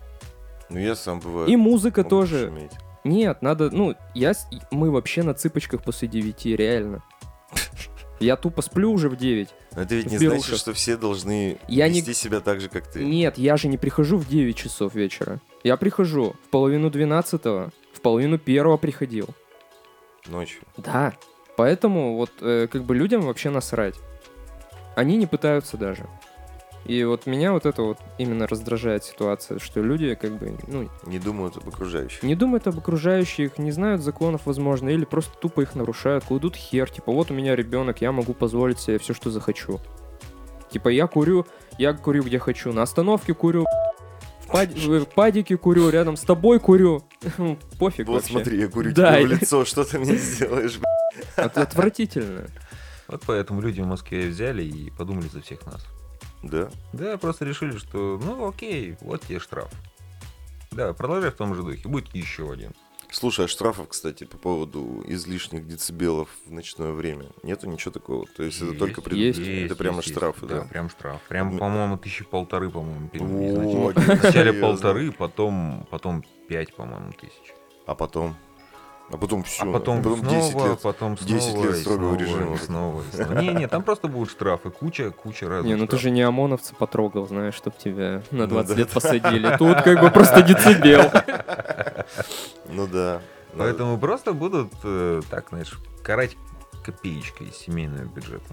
[0.70, 1.48] Ну, я сам бываю.
[1.48, 2.48] И музыка тоже.
[2.48, 2.72] пошуметь.
[3.04, 4.34] Нет, надо, ну, я,
[4.72, 7.04] мы вообще на цыпочках после 9, реально.
[8.20, 9.50] Я тупо сплю уже в 9.
[9.76, 10.58] Но это ведь не В значит, берушах.
[10.58, 13.04] что все должны Я не- вести себя так же, как ты.
[13.04, 15.40] Нет, я же не прихожу в 9 часов вечера.
[15.64, 19.28] Я прихожу в половину 12 в половину первого приходил.
[20.28, 20.62] Ночью.
[20.78, 21.14] Да.
[21.58, 23.96] Поэтому вот э, как бы людям вообще насрать.
[24.96, 26.06] Они не пытаются даже.
[26.86, 31.18] И вот меня вот это вот именно раздражает ситуация, что люди как бы, ну, Не
[31.18, 32.22] думают об окружающих.
[32.22, 36.88] не думают об окружающих, не знают законов, возможно, или просто тупо их нарушают, кладут хер,
[36.90, 39.80] типа, вот у меня ребенок, я могу позволить себе все, что захочу.
[40.70, 41.48] Типа, я курю,
[41.80, 43.66] я курю где хочу, на остановке курю,
[44.42, 47.02] в, пад- в падике курю, рядом с тобой курю.
[47.80, 48.32] Пофиг Вот вообще.
[48.32, 50.80] смотри, я курю Да, тебе в лицо, что ты мне сделаешь,
[51.36, 52.46] отвратительно.
[53.08, 55.86] Вот поэтому люди в Москве взяли и подумали за всех нас.
[56.44, 56.70] Да?
[56.94, 59.70] Да, просто решили, что ну окей, вот тебе штраф.
[60.72, 62.74] Да, продолжай в том же духе, будет еще один.
[63.12, 68.26] Слушай, а штрафов, кстати, по поводу излишних децибелов в ночное время, нету ничего такого?
[68.36, 70.68] То есть это Есть, только пред- есть, Это прямо есть, штрафы, Да, да?
[70.68, 71.22] прям штраф.
[71.30, 73.26] Прям, Ну- по-моему, тысячи полторы, по-моему, перед-.
[73.96, 77.54] Вначале полторы, потом, потом пять, по-моему, тысяч.
[77.86, 78.36] А потом?
[79.12, 79.64] А потом все.
[79.64, 80.80] а потом, снова, 10 лет.
[80.82, 82.56] потом 10 снова, лет и строгого снова, режима.
[82.56, 83.40] и снова, и снова.
[83.40, 86.02] Не, не, там просто будут штрафы, куча, куча разных Не, ну ты штрафов.
[86.02, 88.76] же не ОМОНовца потрогал, знаешь, чтоб тебя на Ну 20 да.
[88.76, 89.56] лет посадили.
[89.60, 91.12] Тут как бы просто децибел.
[92.70, 93.22] Ну да.
[93.54, 96.36] Ну, Поэтому просто будут, э, так, знаешь, карать
[96.84, 98.44] копеечкой из семейного бюджета.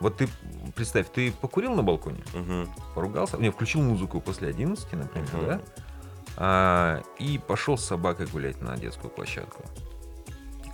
[0.00, 0.28] Вот ты,
[0.74, 2.70] представь, ты покурил на балконе, мгм.
[2.94, 5.46] поругался, не, включил музыку после 11, например, Мгм.
[5.46, 5.60] да?
[6.42, 9.62] А, и пошел с собакой гулять на детскую площадку.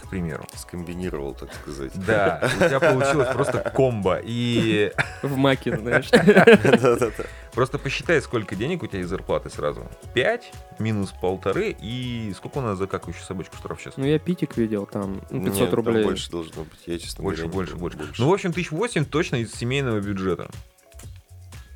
[0.00, 0.46] К примеру.
[0.54, 1.90] Скомбинировал, так сказать.
[2.06, 4.20] Да, у тебя получилось просто комбо.
[4.22, 6.08] И В маке, знаешь.
[6.12, 7.24] Да-да-да.
[7.52, 9.84] просто посчитай, сколько денег у тебя из зарплаты сразу.
[10.14, 13.96] 5 минус полторы и сколько у нас за какающую собачку штраф сейчас?
[13.96, 16.04] Ну я питик видел там, ну, 500 Нет, там рублей.
[16.04, 16.78] больше должно быть.
[16.86, 17.96] Я, честно Больше, говоря, больше, помню.
[18.06, 18.22] больше.
[18.22, 20.48] Ну, в общем, тысяч восемь точно из семейного бюджета.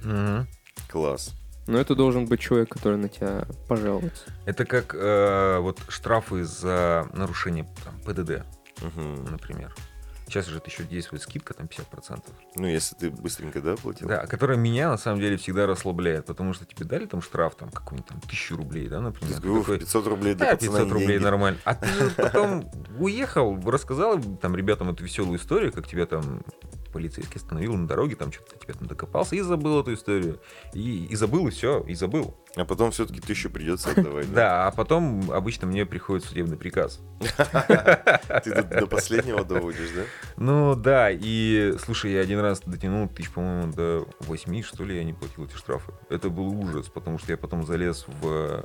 [0.04, 0.46] Мгм.
[0.88, 1.32] Класс.
[1.70, 4.24] Но это должен быть человек, который на тебя пожалуется.
[4.44, 8.44] Это как э, вот штрафы за нарушение там, ПДД,
[8.82, 9.26] Мгм.
[9.30, 9.72] например.
[10.26, 12.22] Сейчас же еще действует скидка, там 50%.
[12.56, 14.08] Ну, если ты быстренько, да, платил?
[14.08, 17.68] Да, которая меня на самом деле всегда расслабляет, потому что тебе дали там штраф, там
[17.70, 19.36] какой-нибудь там тысячу рублей, да, например.
[19.40, 21.22] Ты такой, 500 рублей Да, пацана 500 не рублей деньги.
[21.24, 21.58] нормально.
[21.64, 26.42] А ты потом уехал, рассказал там ребятам эту веселую историю, как тебя там
[26.90, 30.40] полицейский остановил на дороге, там что-то тебе там докопался и забыл эту историю.
[30.74, 32.36] И, и забыл, и все, и забыл.
[32.56, 34.30] А потом все-таки тысячу придется отдавать.
[34.40, 37.00] Да, а потом обычно мне приходит судебный приказ.
[38.44, 40.02] Ты до, последнего доводишь, да?
[40.36, 45.04] Ну да, и слушай, я один раз дотянул тысяч, по-моему, до 8, что ли, я
[45.04, 45.92] не платил эти штрафы.
[46.08, 48.64] Это был ужас, потому что я потом залез в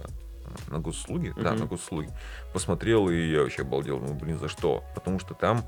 [0.70, 2.10] на госуслуги, да, на госуслуги,
[2.54, 4.84] посмотрел, и я вообще обалдел, ну, блин, за что?
[4.94, 5.66] Потому что там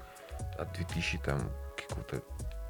[0.58, 2.22] от 2000 там какого-то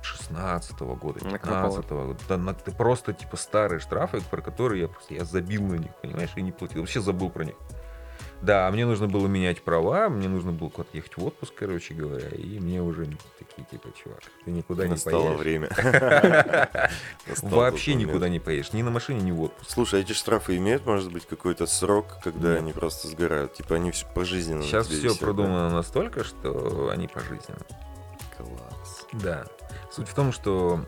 [0.08, 1.82] 16 года, Накопало.
[1.82, 5.64] 15 года, да, на- ты просто типа старые штрафы, про которые я просто я забил
[5.64, 7.56] на них, понимаешь, и не платил, вообще забыл про них.
[8.42, 12.28] Да, мне нужно было менять права, мне нужно было куда-то ехать в отпуск, короче говоря,
[12.30, 13.06] и мне уже
[13.40, 15.40] такие, типа, чувак, ты никуда не Настало поедешь.
[15.40, 15.70] время.
[17.28, 19.72] Настал Вообще никуда не поедешь, ни на машине, ни в отпуск.
[19.72, 23.54] Слушай, а эти штрафы имеют, может быть, какой-то срок, когда они просто сгорают?
[23.54, 24.62] Типа они все пожизненно.
[24.62, 27.66] Сейчас все продумано настолько, что они пожизненно.
[28.38, 29.06] Класс.
[29.14, 29.46] Да.
[29.92, 30.86] Суть в том, что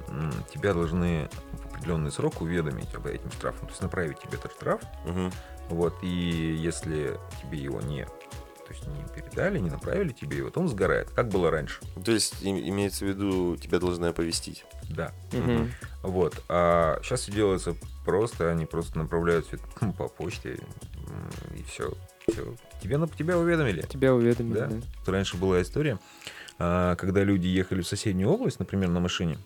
[0.53, 4.81] тебя должны в определенный срок уведомить об этим штрафом, то есть направить тебе этот штраф,
[5.05, 5.31] Мгм.
[5.69, 10.59] вот, и если тебе его не, то есть не передали, не направили тебе его, то
[10.59, 11.79] он сгорает, как было раньше.
[12.03, 14.65] То есть им- имеется в виду, тебя должны оповестить.
[14.89, 15.11] Да.
[15.31, 15.71] Мгм.
[16.03, 16.41] Вот.
[16.49, 19.63] А сейчас все делается просто, они просто направляют это
[19.97, 20.59] по почте,
[21.55, 21.93] и все.
[22.31, 22.53] все.
[22.81, 23.81] Тебя, на- тебя уведомили.
[23.81, 24.67] Тебя уведомили, Да.
[24.67, 25.11] да.
[25.11, 25.97] Раньше была история,
[26.59, 29.39] когда люди ехали в соседнюю область, например, на машине,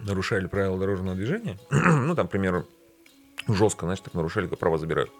[0.00, 2.66] нарушали правила дорожного движения, ну, там, к примеру,
[3.48, 5.10] жестко, знаешь, так нарушали, как права забирают.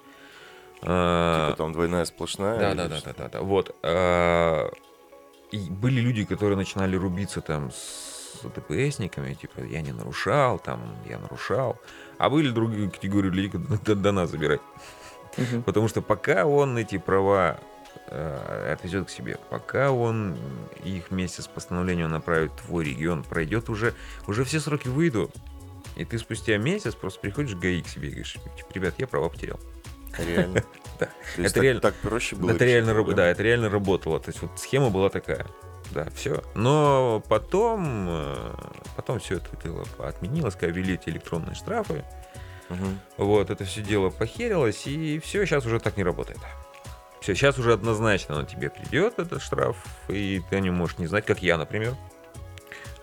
[0.82, 2.58] А, Типа там двойная сплошная.
[2.58, 3.40] да, да, да, да, да, да.
[3.42, 3.76] Вот.
[3.82, 4.70] а,
[5.52, 11.18] И были люди, которые начинали рубиться там с ДПСниками, типа, я не нарушал, там, я
[11.18, 11.78] нарушал.
[12.18, 14.60] А были другие категории людей, которые до, нас забирать.
[15.64, 17.58] Потому что пока он эти права
[18.08, 20.36] э, отвезет к себе, пока он
[20.84, 23.94] их вместе с постановлением направит в твой регион, пройдет уже,
[24.26, 25.32] уже все сроки выйдут.
[25.96, 29.06] И ты спустя месяц просто приходишь в ГАИ к себе и говоришь, типа, ребят, я
[29.06, 29.60] права потерял.
[30.18, 30.62] Реально.
[31.00, 31.08] Да.
[31.36, 32.50] Это реально- так проще было.
[32.52, 33.16] это реально, раб- проблему.
[33.16, 34.20] да, это реально работало.
[34.20, 35.46] То есть вот схема была такая.
[35.90, 36.44] Да, все.
[36.54, 38.54] Но потом, э,
[38.94, 42.04] потом все это дело отменилось, когда ввели эти электронные штрафы.
[42.68, 43.00] Мгм.
[43.16, 46.38] Вот, это все дело похерилось, и все, сейчас уже так не работает.
[47.22, 49.76] Все, сейчас уже однозначно на тебе придет этот штраф,
[50.08, 51.94] и ты о нем можешь не знать, как я, например.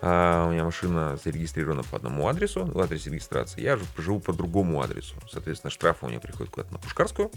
[0.02, 3.62] А, у меня машина зарегистрирована по одному адресу, в адресе регистрации.
[3.62, 5.14] Я же живу по другому адресу.
[5.30, 7.30] Соответственно, штрафы у меня приходят куда-то на Пушкарскую.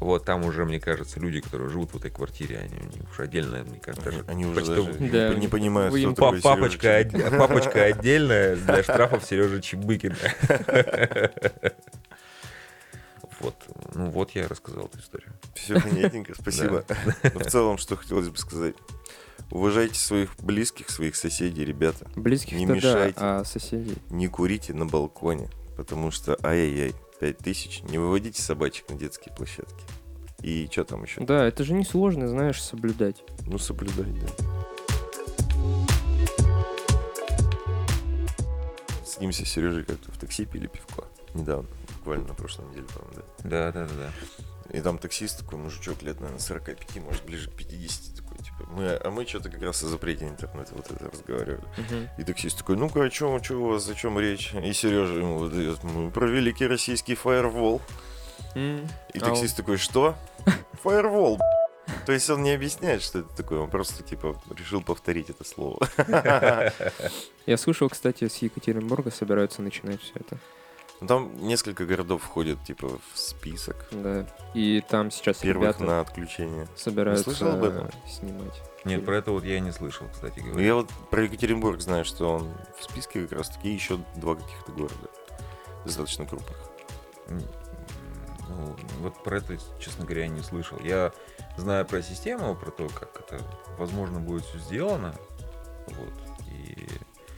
[0.00, 3.62] Вот там уже, мне кажется, люди, которые живут в этой квартире, они, они уже отдельно,
[3.64, 5.34] мне кажется, даже Они уже даже Да.
[5.34, 10.16] не понимают, Вы Па- такой папочка, од- папочка отдельная для штрафов Сережи Чебыкина.
[13.40, 13.54] Вот,
[13.94, 15.32] ну вот я рассказал эту историю.
[15.54, 16.84] Все понятненько, спасибо.
[17.34, 18.74] Но в целом, что хотелось бы сказать.
[19.50, 22.06] Уважайте своих близких, своих соседей, ребята.
[22.14, 23.18] Близких Не то да, мешайте.
[23.20, 23.96] а соседей.
[24.08, 27.82] Не курите на балконе, потому что, ай-яй-яй, 5000.
[27.84, 29.84] Не выводите собачек на детские площадки.
[30.42, 31.20] И что там еще?
[31.22, 33.24] Да, это же несложно, знаешь, соблюдать.
[33.46, 34.28] Ну, соблюдать, да.
[39.04, 41.04] С ним с Сережей как-то в такси пили пивко.
[41.34, 43.72] Недавно, буквально на прошлой неделе, по-моему, да.
[43.72, 44.76] Да, да, да.
[44.76, 48.94] И там таксист такой, мужичок лет, наверное, 45, может, ближе к 50, такой, типа, мы,
[48.94, 51.64] а мы что-то как раз о запрете интернета вот это разговаривали.
[51.76, 52.08] Мгм.
[52.18, 54.54] И таксист такой, ну-ка, о чем, что у вас, о чем речь?
[54.54, 57.82] И Сережа ему выдает, мы про великий российский фаервол.
[58.54, 58.88] М.
[59.12, 60.16] И таксист такой, что?
[60.82, 61.40] Фаервол.
[62.06, 65.88] То есть он не объясняет, что это такое, он просто, типа, решил повторить это слово.
[67.46, 70.38] Я слышал, кстати, с Екатеринбурга собираются начинать все это.
[71.00, 74.26] Ну, Там несколько городов входят, типа, в список Да.
[74.54, 76.68] И там сейчас первых ребята на отключение.
[76.76, 77.90] собираются слышал об этом?
[78.06, 78.62] снимать.
[78.84, 80.66] Нет, про это вот я не слышал, кстати Ну, говоря.
[80.66, 84.72] я вот про Екатеринбург знаю, что он в списке как раз таки еще два каких-то
[84.72, 85.08] города.
[85.84, 86.56] Достаточно крупных.
[87.28, 90.78] Ну, вот про это, честно говоря, я не слышал.
[90.82, 91.12] Я
[91.56, 93.40] знаю про систему, про то, как это,
[93.78, 95.14] возможно, будет все сделано.
[95.86, 96.12] Вот.
[96.50, 96.88] И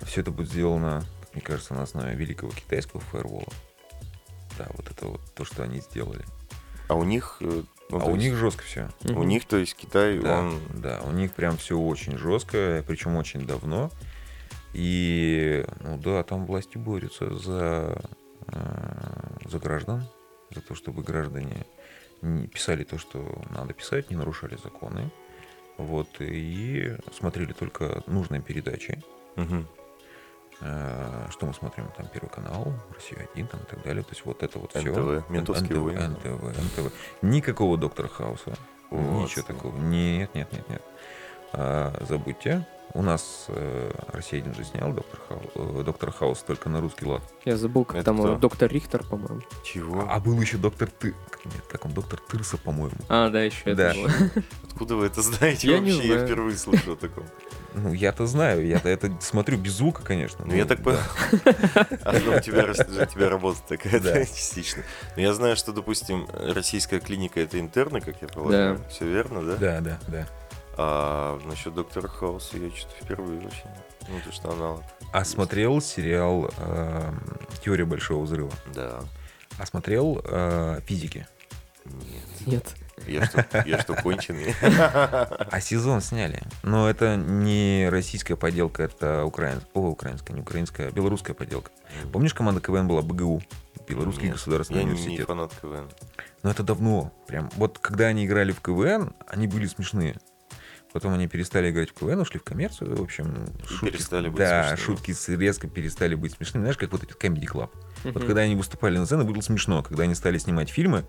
[0.05, 3.53] все это будет сделано, мне кажется, на основе великого китайского фаервола.
[4.59, 6.25] Да, вот это вот то, что они сделали.
[6.89, 7.39] А у них...
[7.41, 8.91] э, ну, а у есть них жестко все.
[9.05, 10.61] У них, то есть, Китай, Да, он...
[10.75, 13.91] да, у них прям все очень жестко, причем очень давно.
[14.75, 18.03] И, ну да, там власти борются за,
[18.49, 20.05] э, за граждан,
[20.51, 21.67] за то, чтобы граждане
[22.23, 25.11] не писали то, что надо писать, не нарушали законы.
[25.77, 29.03] Вот, и смотрели только нужные передачи.
[29.37, 29.67] Мгм.
[30.65, 31.89] Э, Что мы смотрим?
[31.97, 34.03] Там Первый канал, Россия 1 там, и так далее.
[34.03, 34.81] То есть вот это вот все.
[34.81, 36.09] НТВ, «Ментовские войны».
[36.09, 36.93] НТВ, НТВ.
[37.23, 38.53] Никакого доктора Хауса.
[38.91, 39.25] Вот.
[39.25, 39.77] Ничего такого.
[39.77, 40.83] Нет, нет, нет, нет.
[41.53, 42.67] А, забудьте.
[42.95, 47.07] У нас э, Россия один же снял Доктор, Хау, э, Доктор Хаус только на русский
[47.07, 47.23] лад.
[47.47, 48.35] Я забыл, как Это там кто?
[48.35, 49.41] э, доктор Рихтер, по-моему.
[49.65, 50.07] Чего?
[50.11, 51.15] А был еще Доктор Ты...
[51.47, 52.97] Нет, как он, Доктор Тырса, по-моему.
[53.09, 53.95] А, да, еще это Да.
[53.95, 54.11] было.
[54.71, 56.07] Откуда вы это знаете Я не вообще?
[56.09, 56.27] Я знаю.
[56.27, 57.25] впервые слышу о таком.
[57.75, 60.45] Ну, я-то знаю, я-то это смотрю без звука, конечно.
[60.45, 60.85] Ну, я так да.
[60.85, 61.01] понял.
[62.05, 64.83] А, ну, у тебя, рас- у тебя работа такая, частично.
[65.17, 68.79] Но я знаю, что, допустим, российская клиника это интерны, как я полагаю.
[68.79, 68.89] Да.
[68.89, 69.57] Все верно, да?
[69.57, 70.29] Да, да, да.
[70.77, 73.65] А насчет доктора Хауса я что-то впервые вообще.
[74.09, 74.83] Ну, то, что аналог.
[75.13, 77.23] А смотрел сериал эм,
[77.65, 78.53] «Теория большого взрыва»?
[78.75, 79.01] Да.
[79.59, 81.27] А смотрел э, «Физики»?
[81.85, 82.47] Нет.
[82.47, 82.75] Нет.
[83.07, 84.55] Я что, я что, конченый?
[84.63, 86.43] А сезон сняли.
[86.63, 89.69] Но это не российская поделка, это украинская.
[89.75, 91.71] О, украинская, не украинская, а белорусская поделка.
[92.13, 93.43] Помнишь, команда КВН была БГУ?
[93.89, 95.27] Белорусский Нет, государственный Я не- не университет.
[95.27, 95.89] фанат КВН.
[96.43, 97.13] Но это давно.
[97.27, 97.51] Прям.
[97.57, 100.17] Вот когда они играли в КВН, они были смешные.
[100.93, 103.47] Потом они перестали играть в КВН, ушли в коммерцию, в общем.
[103.83, 104.97] И перестали быть Да, смешными.
[104.99, 106.65] шутки резко перестали быть смешными.
[106.65, 107.71] Знаешь, как вот этот Comedy Club.
[108.05, 108.27] Вот Мгм.
[108.27, 109.79] когда они выступали на сцене, было смешно.
[109.79, 111.05] а Когда они стали снимать фильмы,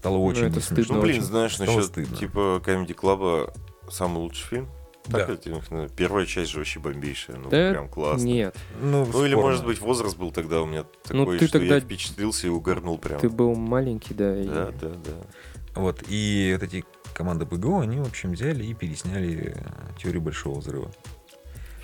[0.00, 0.76] стало очень Ну, это смешно.
[0.84, 1.24] стыдно Ну, блин, очень.
[1.26, 2.16] знаешь, Стало насчет стыдно.
[2.16, 3.52] типа Comedy Club
[3.90, 4.68] самый лучший фильм?
[5.06, 5.18] Да.
[5.26, 7.36] Так ведь, ну, Первая часть же вообще бомбейшая.
[7.36, 8.24] Ну, Да прям классно.
[8.26, 11.58] Нет, Ну, Ну или, может быть, возраст был тогда у меня Ну, такой, ты что
[11.58, 13.18] тогда- я впечатлился и угорнул прям.
[13.20, 14.36] ты был маленький, да.
[14.36, 15.12] и- Да, да, да.
[15.74, 16.84] Вот, и вот эти
[17.14, 20.90] команды БГУ, они, в общем, взяли и пересняли э, теорию большого взрыва.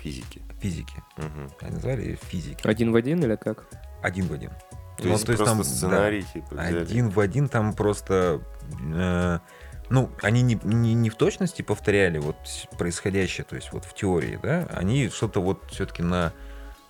[0.01, 0.41] Физики.
[0.61, 0.95] Физики.
[1.17, 1.49] Мгм.
[1.61, 2.59] Они назвали физики.
[2.65, 3.67] Один в один или как?
[4.01, 4.51] Один в один.
[4.97, 6.81] То Ну, есть то есть просто там, сценарий, типа, да, взяли.
[6.81, 8.41] один в один там просто...
[8.93, 9.39] э,
[9.89, 12.35] ну, они не, не, не в точности повторяли вот
[12.77, 16.33] происходящее, то есть вот в теории, да, они что-то вот все-таки на...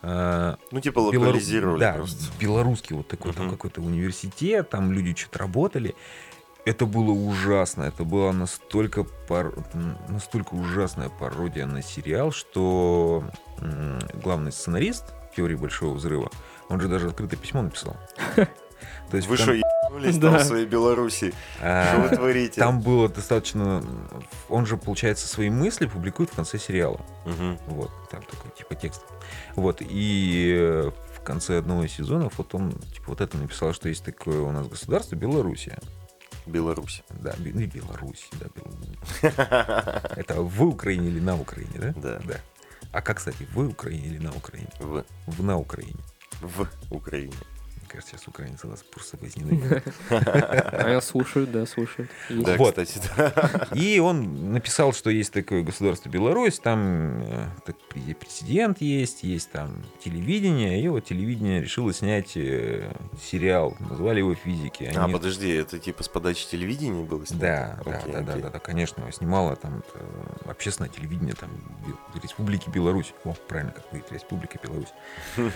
[0.04, 2.24] э, Ну, типа белору- локализировали да, просто.
[2.40, 3.56] белорусский вот такой, там Мгм.
[3.56, 5.94] какой-то университет, там люди что-то работали.
[6.66, 9.54] Это было ужасно, это была настолько, пар-
[10.10, 13.24] настолько ужасная пародия на сериал, что
[14.24, 16.30] главный сценарист теории большого взрыва,
[16.70, 17.96] он же даже открытое письмо написал.
[19.10, 21.34] То есть Вы что, ебанулись там в своей Беларуси?
[21.62, 22.60] а, Что вы творите?
[22.62, 23.82] Там было достаточно...
[24.50, 27.00] Он же, получается, свои мысли публикует в конце сериала.
[27.68, 29.02] Вот, там такой типа текст.
[29.56, 33.88] Вот, и э, в конце одного из сезонов вот он типа вот это написал, что
[33.90, 35.80] есть такое у нас государство Белоруссия.
[36.46, 37.04] Беларусь.
[37.10, 38.46] Да, ну и Беларусь, да.
[38.56, 38.78] Бел-
[40.18, 41.94] Это в Украине или на Украине, да?
[41.96, 42.20] Да.
[42.26, 42.36] Да.
[42.92, 44.70] А как, кстати, в Украине или на Украине?
[44.80, 46.00] В, В на Украине.
[46.42, 47.34] В Украине.
[47.88, 49.84] Кажется, сейчас украинцы нас просто возненавидят.
[50.10, 52.08] А я слушаю, да, слушаю.
[52.30, 52.72] Вот.
[52.72, 53.68] кстати, да.
[53.74, 57.74] И он написал, что есть такое государство Беларусь, там э,
[58.20, 64.92] президент есть, есть там телевидение, и вот телевидение решило снять э, сериал, назвали его «Физики».
[64.96, 67.40] А, подожди, это типа с подачи телевидения было снято?
[67.86, 71.50] Да, да, Окей, да, да, да, да, конечно, снимала там э, общественное телевидение там
[72.22, 73.14] Республики Беларусь.
[73.24, 74.94] О, правильно, как будет Республика Беларусь.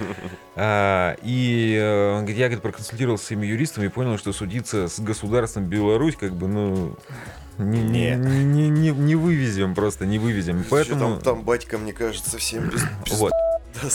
[0.55, 4.99] А, И он говорит, я говорит, проконсультировался с своими юристами и понял, что судиться с
[4.99, 6.95] государством Беларусь, как бы, ну,
[7.57, 8.43] не, не, Не.
[8.43, 10.63] не, не- вывезем просто, не вывезем.
[10.69, 12.83] Поэтому, там, там батька, мне кажется, без...
[13.05, 13.31] без- вот.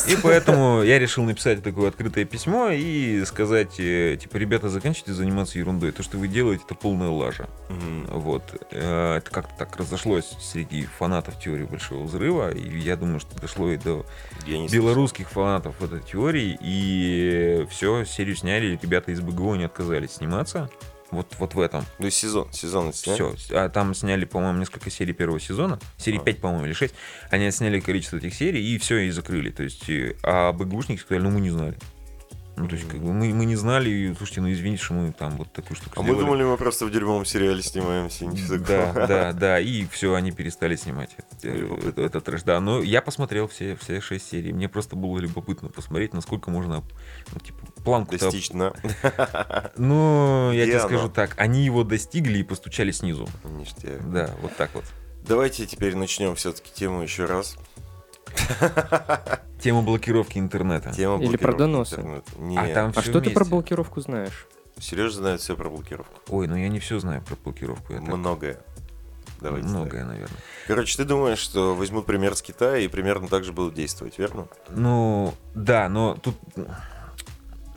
[0.08, 5.58] И поэтому я решил написать такое открытое письмо и сказать, э, типа, ребята, заканчивайте заниматься
[5.58, 5.92] ерундой.
[5.92, 7.48] То, что вы делаете, это полная лажа.
[8.10, 8.42] Вот.
[8.70, 13.70] Э, Это как-то так разошлось среди фанатов теории Большого Взрыва, и я думаю, что дошло
[13.70, 14.04] и до
[14.46, 20.70] белорусских фанатов этой теории, и все, серию сняли, ребята из БГО не отказались сниматься.
[21.16, 21.84] Вот, вот в этом.
[21.98, 23.34] Ну, сезон, сезон сняли?
[23.36, 23.58] Все.
[23.58, 25.78] А там сняли, по-моему, несколько серий первого сезона.
[25.96, 26.22] Серии А.
[26.22, 26.94] 5, по-моему, или 6.
[27.30, 29.50] Они отсняли количество этих серий, и все, и закрыли.
[29.50, 29.84] То есть,
[30.22, 31.76] а БГУшники сказали, ну мы не знали.
[32.58, 35.12] Ну, то есть, как бы мы, мы не знали, и, слушайте, ну извините, что мы
[35.12, 36.24] там вот такую штуку А мы сделали.
[36.24, 39.06] думали, мы просто в дерьмовом сериале снимаемся, ничего Да, такого.
[39.06, 41.88] да, да, и все, они перестали снимать это- Любопытно.
[41.90, 42.42] это- этот трэш.
[42.44, 44.54] Да, но я посмотрел все, все шесть серий.
[44.54, 46.82] Мне просто было любопытно посмотреть, насколько можно,
[47.34, 48.72] ну, типа, планку Достичь дна.
[49.76, 50.88] Ну, я Где тебе оно?
[50.88, 53.28] скажу так, они его достигли и постучали снизу.
[53.44, 54.10] Ништяк.
[54.10, 54.84] Да, вот так вот.
[55.28, 57.56] Давайте теперь начнем все-таки тему еще раз.
[59.60, 60.92] Тема блокировки интернета.
[60.92, 61.96] Тема Или про доносы.
[61.96, 62.30] интернета.
[62.58, 63.50] А там А что ты про вместе.
[63.50, 64.46] блокировку знаешь?
[64.78, 66.14] Сережа знает все про блокировку.
[66.28, 67.92] Ой, ну я не все знаю про блокировку.
[67.94, 68.58] Я так- Многое.
[69.40, 70.08] Давайте Многое, так.
[70.08, 70.38] наверное.
[70.66, 74.48] Короче, ты думаешь, что возьмут пример с Китая и примерно так же будут действовать, верно?
[74.70, 76.36] Ну, да, но тут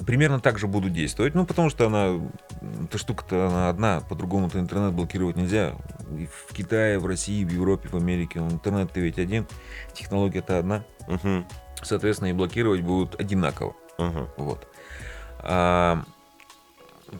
[0.06, 1.36] примерно так же будут действовать.
[1.36, 2.20] Ну, потому что она,
[2.86, 5.74] эта штука-то она одна, по-другому-то интернет блокировать нельзя.
[6.10, 9.48] В Китае, в России, в Европе, в Америке интернет-то ведь один,
[9.94, 10.84] технология-то одна.
[11.08, 11.46] Угу.
[11.84, 13.76] Соответственно, и блокировать будут одинаково.
[13.98, 14.30] Угу.
[14.38, 14.68] Вот.
[15.40, 16.04] А,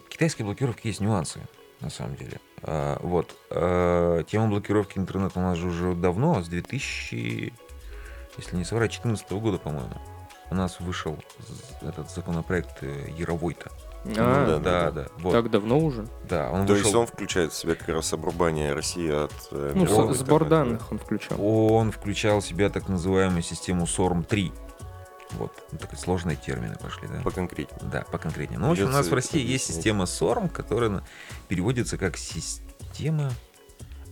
[0.10, 1.42] китайской блокировки есть нюансы,
[1.82, 2.40] на самом деле.
[2.64, 3.36] А, вот.
[3.50, 7.54] А, тема блокировки интернета у нас же уже давно, с 2000
[8.40, 9.96] если не соврать, 2014 года, по-моему,
[10.50, 11.18] у нас вышел
[11.82, 13.70] этот законопроект э, Яровой-то.
[14.18, 15.08] А, да, да, да.
[15.18, 15.34] Вот.
[15.34, 16.08] так давно уже?
[16.28, 16.86] Да, он То вышел.
[16.86, 20.44] есть он включает в себя как раз обрубание России от э, Ну, мирового с- сбор
[20.46, 20.50] да?
[20.64, 21.38] данных он включал.
[21.42, 24.52] Он включал в себя так называемую систему SORM-3.
[25.32, 27.22] Вот, ну, такие сложные термины пошли, да?
[27.22, 27.92] Поконкретнее.
[27.92, 28.58] Да, поконкретнее.
[28.58, 31.04] Ну, в общем, у нас в России есть система SORM, которая
[31.50, 33.32] переводится как система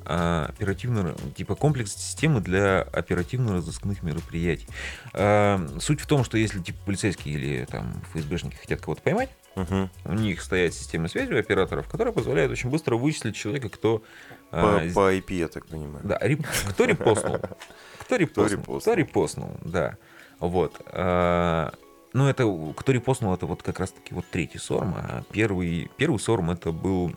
[0.06, 4.68] а, оперативно, типа комплекс системы для оперативно-розыскных мероприятий.
[5.14, 9.90] А, суть в том, что если типа полицейские или там ФСБшники хотят кого-то поймать, Мгм.
[10.06, 14.04] у них стоят системы связи у операторов, которые позволяют очень быстро вычислить человека, кто
[14.52, 16.02] По, а, по IP, я так понимаю.
[16.04, 17.38] да, реп- кто репостнул?
[18.00, 18.80] Кто репостнул?
[18.80, 19.98] Кто репостнул, да.
[20.40, 20.80] Вот.
[20.86, 21.74] а,
[22.14, 22.44] Ну, это
[22.78, 27.12] кто репостнул, это вот как раз-таки вот третий сорм, а первый, первый сорм это был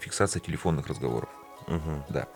[0.00, 1.30] фиксация телефонных разговоров.
[1.66, 2.04] Мгм.
[2.10, 2.26] Да.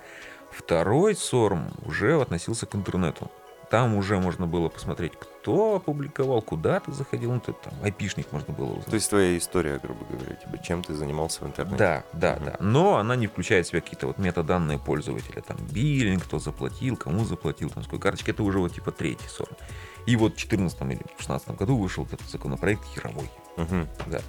[0.51, 3.31] Второй сорм уже относился к интернету.
[3.71, 8.55] Там уже можно было посмотреть, кто опубликовал, куда ты заходил, ну, ты там айпишник можно
[8.55, 8.87] было узнать.
[8.87, 11.77] То есть твоя история, грубо говоря, типа, чем ты занимался в интернете.
[11.79, 12.45] Да, да, Мгм.
[12.47, 12.57] да.
[12.61, 15.43] Но она не включает в себя какие-то вот метаданные пользователя.
[15.43, 18.31] Там биллинг, кто заплатил, кому заплатил, там с какой карточки.
[18.31, 19.59] Это уже вот типа третий сорт.
[20.07, 23.87] И вот в 2014 или 2016 году вышел этот законопроект Яровой, Мгм.
[24.07, 24.21] да,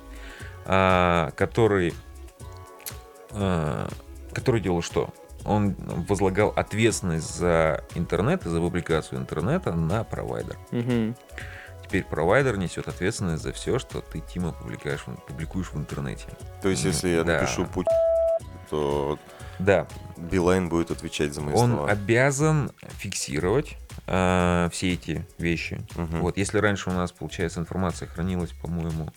[0.66, 1.94] а, который,
[3.32, 3.88] а,
[4.34, 5.10] который делал что?
[5.46, 5.76] Он
[6.08, 10.58] возлагал ответственность за интернет и за публикацию интернета на провайдер.
[10.72, 11.16] Мгм.
[11.84, 16.28] Теперь провайдер несет ответственность за все, что ты, Тима, публикуешь, в- публикуешь в интернете.
[16.62, 17.40] То есть, если я Да.
[17.42, 17.88] напишу путь,
[18.70, 19.18] то
[19.58, 21.90] Да, Билайн будет отвечать за мои он слова.
[21.90, 23.76] обязан фиксировать
[24.12, 25.82] а, все эти вещи.
[25.96, 26.22] Мгм.
[26.22, 29.10] Вот, если раньше у нас, получается, информация хранилась, по-моему,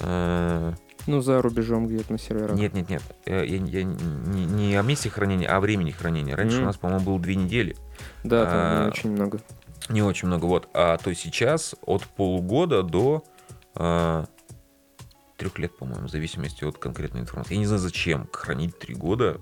[0.00, 0.74] а,
[1.08, 2.54] Ну, за рубежом где-то на серверах.
[2.56, 6.36] нет, нет, нет, э, я, я не, не о месте хранения, а о времени хранения.
[6.36, 6.64] Раньше Мгм.
[6.64, 7.76] у нас, по-моему, было две недели,
[8.24, 9.40] Да, там А, не очень много.
[9.88, 10.68] не очень много, вот.
[10.74, 13.24] А то сейчас от полугода до
[15.36, 17.54] трех лет, по-моему, в зависимости от конкретной информации.
[17.54, 19.40] Я не знаю, зачем хранить три года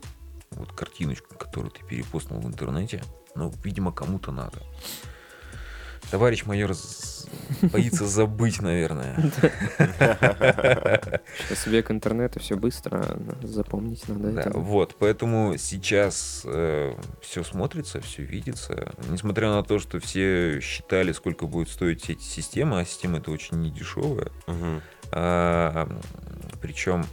[0.50, 3.02] вот картиночку, которую ты перепостнул в интернете.
[3.34, 4.58] Но, видимо, кому-то надо.
[6.10, 6.72] Товарищ майор
[7.62, 9.16] боится забыть, наверное.
[11.38, 14.58] Сейчас век интернета, все быстро, а запомнить надо Да, это.
[14.58, 16.46] вот, поэтому сейчас
[17.20, 18.92] все смотрится, все видится.
[19.08, 23.30] Несмотря на то, что все считали, сколько будет стоить все эти системы, а система это
[23.30, 24.30] очень недешевая.
[24.46, 24.82] Мгм.
[26.60, 27.04] причем,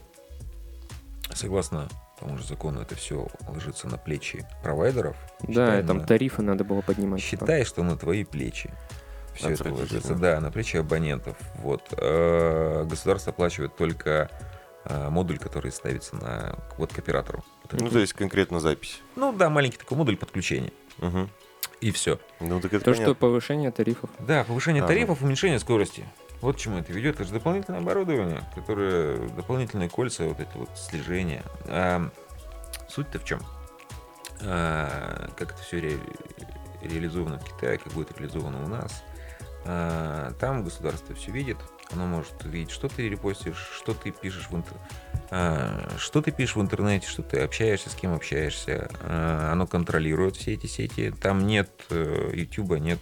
[1.34, 1.88] согласно
[2.24, 5.16] тому же закону, это все ложится на плечи провайдеров.
[5.42, 7.22] Да, Считай, и там на- тарифы надо было поднимать.
[7.22, 8.74] Считай, что на твои плечи.
[9.36, 11.36] Все это ложится, да, на плечи абонентов.
[11.56, 11.82] Вот.
[11.98, 14.30] Э, Государство оплачивает только
[14.86, 17.44] э, модуль, который ставится на вот к оператору.
[17.72, 19.02] Ну, то есть конкретно запись.
[19.16, 20.72] Ну да, маленький такой модуль подключения.
[21.00, 21.30] Мгм.
[21.82, 22.20] И все.
[22.40, 23.16] Ну, так это То, что понятно.
[23.16, 24.10] повышение тарифов.
[24.20, 26.06] Да, повышение А, тарифов, уменьшение скорости.
[26.44, 27.16] Вот к чему это ведет.
[27.16, 31.42] Это же дополнительное оборудование, которое дополнительные кольца, вот это вот слежение.
[31.68, 32.10] А,
[32.90, 33.40] суть-то в чем?
[34.42, 35.98] А, как это все
[36.82, 39.04] реализовано в Китае, как будет реализовано у нас.
[39.64, 41.56] А, там государство все видит,
[41.94, 45.98] оно может видеть, что ты репостишь, что ты пишешь в интернете.
[45.98, 48.90] Что ты пишешь в интернете, что ты общаешься, с кем общаешься.
[49.00, 51.14] А, Оно контролирует все эти сети.
[51.22, 53.00] Там нет YouTube, нет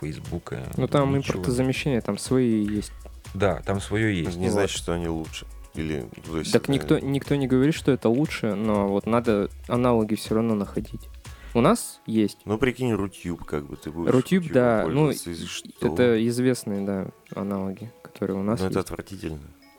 [0.00, 0.62] Фейсбука.
[0.76, 1.34] Ну, там ничего.
[1.38, 2.92] импортозамещение, там свои есть.
[3.34, 4.36] Да, там свое есть.
[4.36, 4.52] Не Вот.
[4.52, 5.46] значит, что они лучше.
[5.74, 9.48] Или, то есть Так это- никто, никто не говорит, что это лучше, но вот надо
[9.68, 11.08] аналоги все равно находить.
[11.54, 12.38] У нас есть.
[12.44, 15.10] Ну, прикинь, Рутюб, как бы ты будешь Рутюб, да, ну?
[15.10, 18.88] Это известные, да, аналоги, которые у нас Ну, это есть.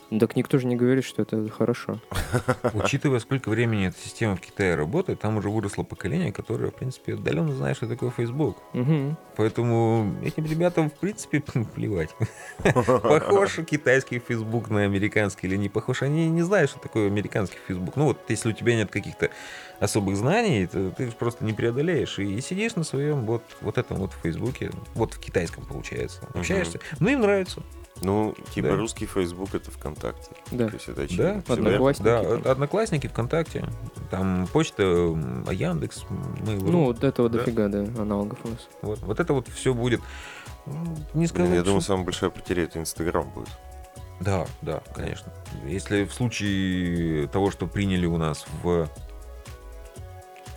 [0.10, 0.20] Отвратительно.
[0.20, 1.99] Так никто же не говорит, что это хорошо.
[2.74, 7.14] Учитывая, сколько времени эта система в Китае работает, там уже выросло поколение, которое, в принципе,
[7.14, 8.57] отдаленно знает, что такое Facebook.
[8.74, 9.18] Мгм.
[9.36, 11.43] Поэтому этим ребятам, в принципе,
[11.76, 12.16] плевать.
[12.64, 17.95] Похож китайский Facebook на американский или не похож, они не знают, что такое американский Facebook.
[17.95, 19.30] Ну вот, если у тебя нет каких-то
[19.80, 22.20] особых знаний, то ты просто не преодолеешь.
[22.20, 26.80] И сидишь на своем вот, вот этом вот в Фейсбуке, вот в китайском получается, общаешься.
[26.99, 27.64] Ну, им нравится.
[28.02, 28.76] Ну, типа Да.
[28.78, 30.32] русский Facebook это ВКонтакте.
[30.52, 30.68] Да.
[30.68, 31.43] То есть это Да, очевидно.
[31.47, 32.06] Одноклассники.
[32.06, 33.66] Да, одноклассники, ВКонтакте,
[34.10, 36.72] там почта, Яндекс, Mail.ru.
[36.72, 37.39] Ну, вот этого Да.
[37.39, 38.68] дофига, да, аналогов у нас.
[38.82, 40.02] вот, вот это вот все будет.
[40.66, 43.50] м, Не Блин, сказать, я думаю, что- самая большая потеря это Инстаграм будет.
[44.20, 45.32] Да, да, конечно.
[45.66, 48.88] Если в случае того, что приняли у нас в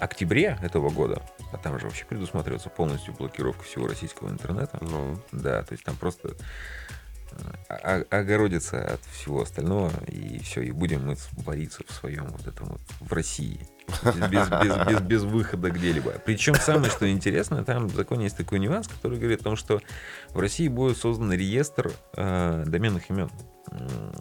[0.00, 1.22] октябре этого года,
[1.52, 5.94] а там же вообще предусматривается полностью блокировка всего российского интернета, Ну, да, то есть там
[5.96, 6.30] просто...
[7.68, 12.68] э, огородиться от всего остального, и все, и будем мы вариться в своем вот этом
[12.68, 13.66] вот, в России.
[14.04, 16.12] Без, без, без, без выхода где-либо.
[16.24, 19.80] Причем самое, что интересно, там в законе есть такой нюанс, который говорит о том, что
[20.30, 23.30] в России будет создан реестр э, доменных имен,
[23.70, 24.12] м,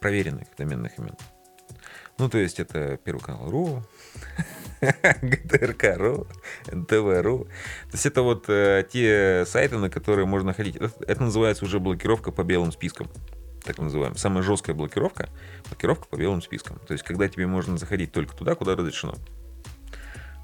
[0.00, 1.16] проверенных доменных имен.
[2.18, 3.82] Ну, то есть это Первый канал РУ,
[5.22, 6.26] ГТРК.ру,
[6.72, 7.44] НТВ.ру.
[7.44, 10.76] То есть это вот э, те сайты, на которые можно ходить.
[10.76, 13.08] Это, это называется уже блокировка по белым спискам.
[13.64, 14.18] Так называемая.
[14.18, 15.28] Самая жесткая блокировка.
[15.68, 16.80] Блокировка по белым спискам.
[16.86, 19.14] То есть когда тебе можно заходить только туда, куда разрешено.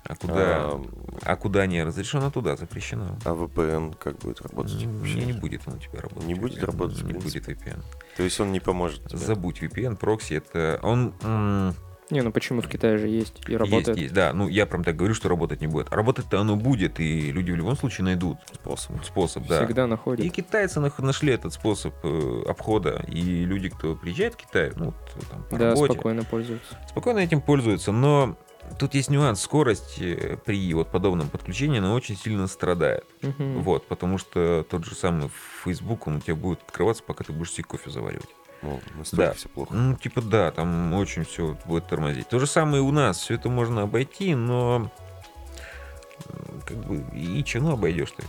[0.04, 0.84] А куда, А,
[1.22, 3.18] а куда не разрешено, туда запрещено.
[3.24, 4.84] а VPN как будет работать?
[4.86, 5.24] Вообще?
[5.26, 6.24] Не будет он у тебя работать.
[6.26, 6.66] Не будет VPN.
[6.66, 7.82] работать, Не будет VPN.
[8.16, 9.18] То есть он не поможет тебе?
[9.18, 11.74] Забудь VPN, прокси, это он м,
[12.10, 13.88] Не, ну почему в Китае же есть и работает?
[13.88, 14.32] Есть, есть, да.
[14.32, 15.92] Ну, я прям так говорю, что работать не будет.
[15.92, 19.04] А работать-то оно будет, и люди в любом случае найдут способ.
[19.04, 19.64] Способ, да.
[19.64, 20.32] Всегда И находит.
[20.32, 23.04] китайцы нашли этот способ э, обхода.
[23.08, 24.94] И люди, кто приезжает в Китай, ну,
[25.30, 26.78] там, по Да, работе, спокойно пользуются.
[26.88, 27.92] спокойно этим пользуются.
[27.92, 28.36] Но
[28.78, 29.40] тут есть нюанс.
[29.42, 33.04] Скорость э, при вот подобном подключении, она очень сильно страдает.
[33.20, 33.60] Мгм.
[33.62, 35.30] Вот, потому что тот же самый
[35.64, 38.28] Facebook, он у тебя будет открываться, пока ты будешь себе кофе заваривать.
[38.62, 39.32] Ну, настолько Да.
[39.34, 39.74] все плохо.
[39.74, 42.28] Ну, типа, да, там очень все будет тормозить.
[42.28, 43.18] То же самое и у нас.
[43.18, 44.90] Все это можно обойти, но
[46.66, 48.24] как бы и че, ну обойдешь ты.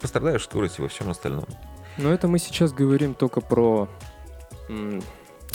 [0.00, 1.46] Пострадаешь в скорости во всем остальном.
[1.96, 3.88] Но это мы сейчас говорим только про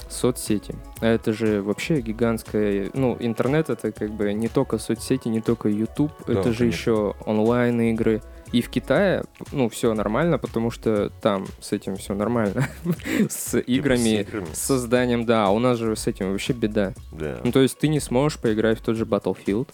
[0.09, 0.75] соцсети.
[1.01, 2.89] А это же вообще гигантская...
[2.93, 6.11] Ну, интернет это как бы не только соцсети, не только YouTube.
[6.25, 6.65] Да, это же конечно.
[6.65, 8.21] еще онлайн-игры.
[8.53, 12.67] И в Китае, ну, все нормально, потому что там с этим все нормально.
[13.29, 14.45] С Типа играми, играми.
[14.53, 15.47] с созданием, да.
[15.47, 16.93] А у нас же с этим вообще беда.
[17.11, 17.39] Да.
[17.43, 19.69] Ну, то есть ты не сможешь поиграть в тот же Battlefield,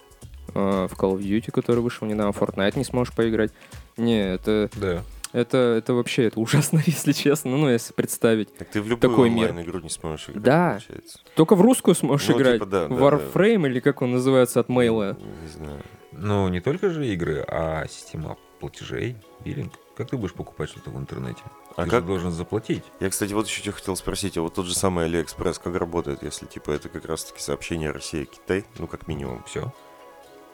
[0.55, 3.51] э, в Call of Duty, который вышел недавно, в Fortnite не сможешь поиграть.
[3.97, 5.03] Не, это, Да.
[5.33, 7.57] это, это вообще это ужасно, если честно.
[7.57, 8.55] Ну, если представить.
[8.55, 9.49] Так ты в любую такой мир.
[9.49, 10.69] онлайн-игру не сможешь играть, Да.
[10.79, 11.19] получается.
[11.35, 12.53] Только в русскую сможешь Ну, играть.
[12.55, 15.17] типа, да, да, Warframe или как он называется от Мейла.
[15.41, 15.81] Не знаю.
[16.13, 19.73] Но не только же игры, а система платежей, биллинг.
[19.95, 21.41] Как ты будешь покупать что-то в интернете?
[21.75, 22.83] А ты как- же должен заплатить.
[22.99, 26.23] Я, кстати, вот еще тебя хотел спросить, а вот тот же самый Алиэкспресс, как работает,
[26.23, 29.43] если, типа, это как раз-таки сообщение Россия-Китай, ну, как минимум?
[29.45, 29.73] Все.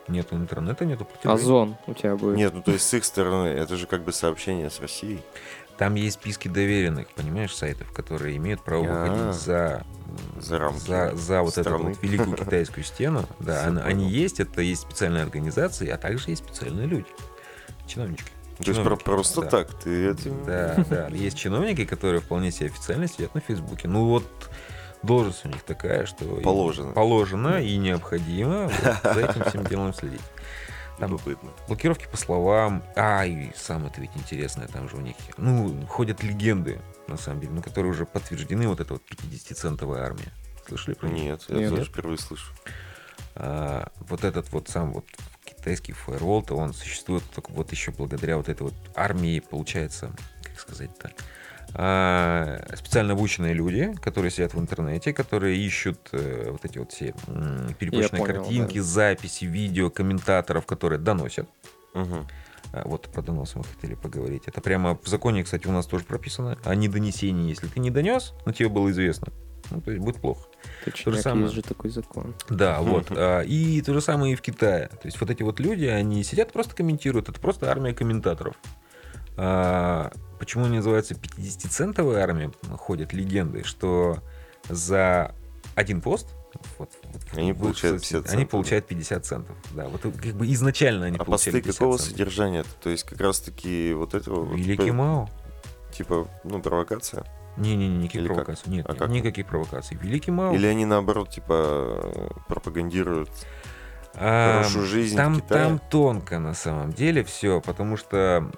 [0.07, 1.33] Нету интернета, нету платежей.
[1.33, 2.37] Озон у тебя будет.
[2.37, 5.21] Нет, ну, то есть с их стороны, это же как бы сообщение с Россией.
[5.77, 9.05] Там есть списки доверенных, понимаешь, сайтов, которые имеют право А.
[9.09, 9.83] выходить за,
[10.39, 11.89] За рамки за, за вот эту страны.
[11.89, 13.25] вот великую китайскую стену.
[13.39, 17.07] Да, они, есть, это есть специальные организации, а также есть специальные люди.
[17.87, 18.29] Чиновнички.
[18.57, 19.47] То есть про- просто да.
[19.47, 20.29] так, ты это...
[20.45, 21.07] Да, да.
[21.09, 23.87] Есть чиновники, которые вполне себе официально сидят на Фейсбуке.
[23.87, 24.25] Ну вот
[25.03, 26.91] должность у них такая, что Положено.
[26.93, 30.21] положено и необходимо вот за этим всем делом следить.
[30.97, 31.49] Там Любопытно.
[31.67, 32.81] блокировки по словам.
[32.95, 36.79] А, и самое это ведь интересное, там же у них, ну, ходят легенды,
[37.09, 40.31] на самом деле, ну, которые уже подтверждены, вот эта вот 50-центовая армия.
[40.65, 41.23] Слышали про них?
[41.23, 42.47] Нет, я тоже впервые слышу.
[43.35, 45.05] А, вот этот вот сам вот
[45.45, 50.11] китайский фаервол-то, он существует только вот еще благодаря вот этой вот армии, получается,
[50.43, 51.11] как сказать-то,
[51.73, 57.13] а, специально обученные люди, которые сидят в интернете, которые ищут э, вот эти вот все
[57.79, 58.83] перепущенные понял, картинки, да.
[58.83, 61.49] записи, видео, комментаторов, которые доносят.
[61.93, 64.43] А, Вот про донос мы хотели поговорить.
[64.47, 66.57] Это прямо в законе, кстати, у нас тоже прописано.
[66.63, 67.49] О недонесении.
[67.49, 69.27] Если ты не донес, но тебе было известно,
[69.69, 70.47] ну, то есть будет плохо.
[70.83, 71.43] Точняк, самое.
[71.43, 72.35] есть же такой закон.
[72.49, 73.07] Да, вот.
[73.11, 74.87] А, И то же самое и в Китае.
[74.89, 77.29] То есть вот эти вот люди, они сидят, просто комментируют.
[77.29, 78.55] Это просто армия комментаторов.
[79.37, 82.51] А, Почему они называются 50-центовая армия?
[82.77, 84.17] Ходят легенды, что
[84.69, 85.33] за
[85.75, 86.27] один пост
[86.77, 88.49] вот, вот, Они получают соцсети- 50 Они центов.
[88.51, 89.55] получают 50 центов.
[89.71, 92.11] Да, вот как бы изначально они А посты получали 50 какого центов.
[92.13, 92.65] содержания?
[92.81, 94.45] То есть как раз-таки вот этого...
[94.45, 95.29] вот Великий типа- Мао.
[95.93, 97.25] Типа, ну, провокация?
[97.57, 98.35] Не-не-не, никаких Или как?
[98.37, 98.71] провокаций.
[98.71, 99.09] Нет, А нет, как?
[99.09, 99.97] никаких провокаций.
[100.01, 100.53] Великий Мао.
[100.53, 103.29] Или они, наоборот, типа, пропагандируют
[104.15, 108.49] А, хорошую жизнь там, там тонко на самом деле все, потому что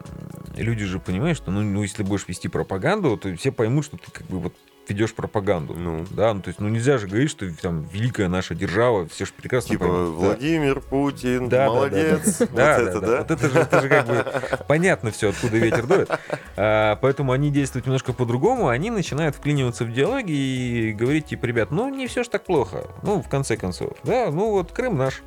[0.55, 4.11] люди же понимают, что ну, ну, если будешь вести пропаганду, то все поймут, что ты
[4.11, 4.53] как бы вот
[4.89, 5.73] ведешь пропаганду.
[5.73, 6.05] Ну.
[6.11, 9.31] Да, ну то есть, ну нельзя же говорить, что там великая наша держава, все же
[9.35, 10.19] прекрасно Типа, поймут.
[10.19, 10.27] Да.
[10.27, 12.37] Владимир Путин, Да, да, да, молодец.
[12.39, 13.17] да, Вот да, это, да, да?
[13.17, 14.25] Вот это же, это же как бы
[14.67, 16.09] понятно все, откуда ветер дует.
[16.55, 18.67] А, поэтому они действуют немножко по-другому.
[18.69, 22.85] Они начинают вклиниваться в диалоги и говорить, типа, ребят, ну не все ж так плохо.
[23.03, 23.93] Ну, в конце концов.
[24.03, 25.21] Да, ну вот Крым наш.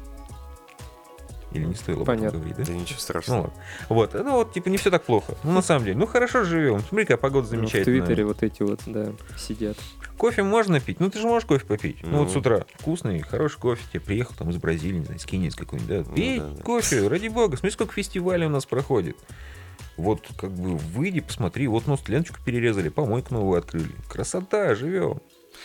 [1.52, 2.38] Или не стоило об этом Понятно.
[2.38, 2.64] говорить, да?
[2.64, 3.40] Да ничего Ну страшного.
[3.42, 3.52] ладно.
[3.88, 5.34] Вот, ну вот, типа, не все так плохо.
[5.42, 5.96] Ну, на самом деле.
[5.98, 6.78] Ну, хорошо живем.
[6.80, 8.00] Смотри, какая погода Ну, в замечательная.
[8.06, 9.76] Твиттере вот эти вот, да, сидят.
[10.16, 11.00] Кофе можно пить?
[11.00, 11.96] Ну, ты же можешь кофе попить.
[12.02, 12.18] Ну, Ну.
[12.24, 13.82] вот с утра вкусный, хороший кофе.
[13.90, 16.04] Тебе приехал там из Бразилии, не знаю, из Кении из какой-нибудь, да?
[16.08, 16.62] Ну, Пей да, да.
[16.62, 17.56] кофе, ради бога.
[17.56, 19.16] Смотри, сколько фестивалей у нас проходит.
[19.96, 23.90] Вот как бы выйди, посмотри, вот нос леночку перерезали, помойку новую открыли.
[24.08, 25.20] Красота, живем.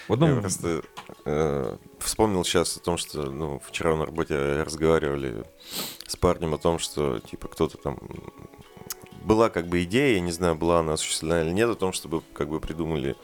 [0.07, 0.35] В одном...
[0.35, 0.81] Я просто
[1.25, 5.45] э, вспомнил сейчас о том, что ну, вчера на работе разговаривали
[6.07, 7.97] с парнем о том, что типа кто-то там
[9.23, 12.21] была как бы идея, я не знаю, была она осуществлена или нет, о том, чтобы
[12.33, 13.15] как бы придумали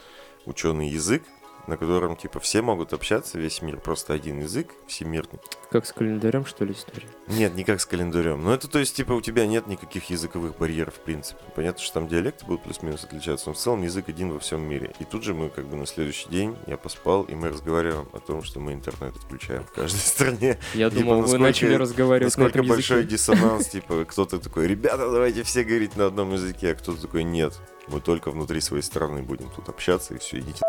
[0.46, 1.22] ученый язык,
[1.66, 5.40] на котором, типа, все могут общаться, весь мир просто один язык, всемирный.
[5.70, 7.06] Как с календарем, что ли, история?
[7.28, 8.42] Нет, не как с календарем.
[8.42, 11.40] Но это, то есть, типа, у тебя нет никаких языковых барьеров, в принципе.
[11.54, 14.92] Понятно, что там диалекты будут плюс-минус отличаться, но в целом язык один во всем мире.
[14.98, 18.20] И тут же мы, как бы, на следующий день, я поспал, и мы разговариваем о
[18.20, 20.58] том, что мы интернет отключаем в каждой стране.
[20.74, 23.10] Я Типа, думал, вы начали разговаривать на Насколько этом большой языке.
[23.16, 27.58] диссонанс, типа, кто-то такой, ребята, давайте все говорить на одном языке, а кто-то такой, нет,
[27.88, 30.60] мы только внутри своей страны будем тут общаться, и все, идите.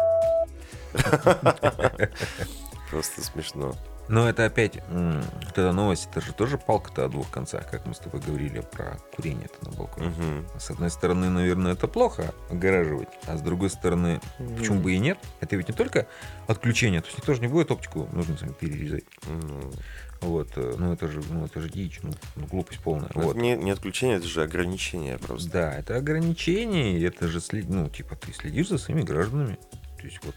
[2.90, 3.76] Просто смешно.
[4.10, 7.94] Но это опять, вот эта новость, это же тоже палка-то о двух концах, как мы
[7.96, 10.10] с тобой говорили про курение на балконе.
[10.10, 10.46] Мгм.
[10.60, 14.20] С одной стороны, наверное, это плохо огораживать, а с другой стороны,
[14.58, 15.18] почему бы и нет?
[15.40, 16.06] Это ведь не только
[16.48, 19.06] отключение, то есть никто же не будет оптику нужно сами перерезать.
[19.26, 19.72] Ну,
[20.20, 23.08] Вот, э, ну это же, ну это же дичь, ну, ну, глупость полная.
[23.10, 23.36] это Вот.
[23.38, 25.50] не, не отключение, это же ограничение просто.
[25.50, 29.58] Да, это ограничение, это же, след- ну, типа, ты следишь за своими гражданами.
[29.98, 30.36] То есть вот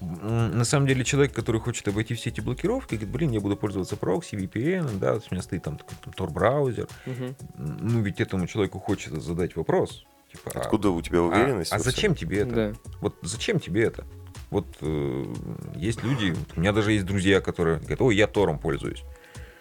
[0.00, 3.96] на самом деле человек, который хочет обойти все эти блокировки, говорит, блин, я буду пользоваться
[3.96, 6.88] прокси, VPN, да, вот у меня стоит там, такой, там Tor-браузер.
[7.06, 7.36] Мгм.
[7.56, 10.04] Ну, ведь этому человеку хочется задать вопрос.
[10.32, 11.72] Типа, а- Откуда у тебя а- уверенность?
[11.72, 11.90] А, всем?
[11.92, 12.54] зачем тебе это?
[12.54, 12.72] Да.
[13.00, 14.04] Вот зачем тебе это?
[14.50, 15.34] Вот э,
[15.76, 19.04] есть люди, у меня даже есть друзья, которые говорят, ой, я Тором пользуюсь.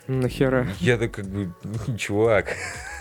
[0.08, 0.68] Нахера?
[0.80, 1.54] Я так как бы,
[1.98, 2.56] чувак,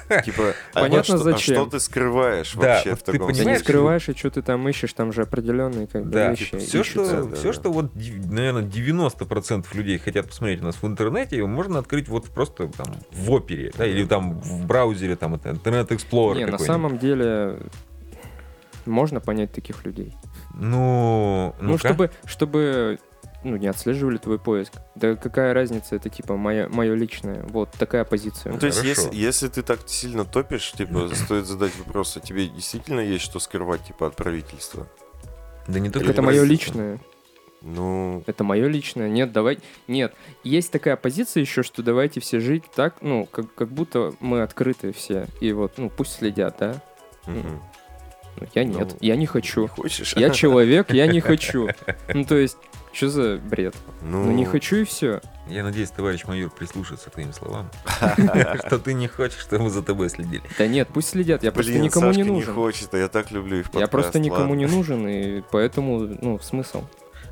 [0.24, 1.54] Типа, а Понятно, что- а зачем.
[1.56, 4.68] что ты скрываешь Да, вообще в ты таком Ты не скрываешь, и что ты там
[4.68, 7.52] ищешь, там же определенные как бы, Да, вещи типа, все, что, да, все, да.
[7.52, 12.68] что вот, наверное, 90% людей хотят посмотреть у нас в интернете, можно открыть вот просто
[12.68, 15.34] там в опере, да, или там в браузере, там
[15.90, 17.58] Explorer Не, на самом деле
[18.86, 20.14] можно понять таких людей.
[20.54, 21.88] Ну, Ну, ну-ка.
[21.88, 22.98] чтобы, чтобы
[23.44, 24.72] ну, не отслеживали твой поиск.
[24.94, 27.44] Да какая разница, это типа моя, мое личное.
[27.48, 28.52] Вот такая позиция.
[28.52, 29.02] Ну, то есть, Хорошо.
[29.02, 33.38] если, если ты так сильно топишь, типа, стоит задать вопрос, а тебе действительно есть что
[33.38, 34.88] скрывать, типа, от правительства?
[35.68, 36.98] Да не только это мое личное.
[37.60, 39.08] Ну, Это мое личное.
[39.08, 39.58] Нет, давай.
[39.88, 40.14] Нет.
[40.44, 44.92] Есть такая позиция еще, что давайте все жить так, ну, как, как будто мы открыты
[44.92, 45.26] все.
[45.40, 46.80] И вот, ну, пусть следят, да?
[47.26, 47.60] Ну,
[48.54, 48.88] я нет.
[48.92, 49.66] Ну, я не не хочу.
[49.66, 50.14] хочешь?
[50.16, 51.68] Я человек, я не хочу.
[52.14, 52.56] Ну, то есть,
[52.98, 53.76] что за бред?
[54.02, 55.20] Ну, Ну, не хочу и все.
[55.48, 57.70] Я надеюсь, товарищ майор прислушается к твоим словам.
[58.66, 60.42] Что ты не хочешь, чтобы мы за тобой следили.
[60.58, 61.42] Да нет, пусть следят.
[61.44, 62.54] Я просто никому не не нужен.
[62.54, 66.82] хочет, а я так люблю их Я просто никому не нужен, и поэтому, ну, смысл.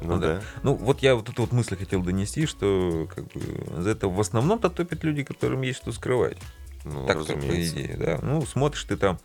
[0.01, 0.41] Ну Ну да.
[0.63, 4.21] Ну, вот я вот эту вот мысль хотел донести, что как бы за это в
[4.21, 6.39] основном-то топят люди, которым есть что скрывать.
[6.85, 7.75] Ну, так по разумеется.
[7.75, 8.19] идее, да.
[8.23, 9.19] Ну, смотришь ты там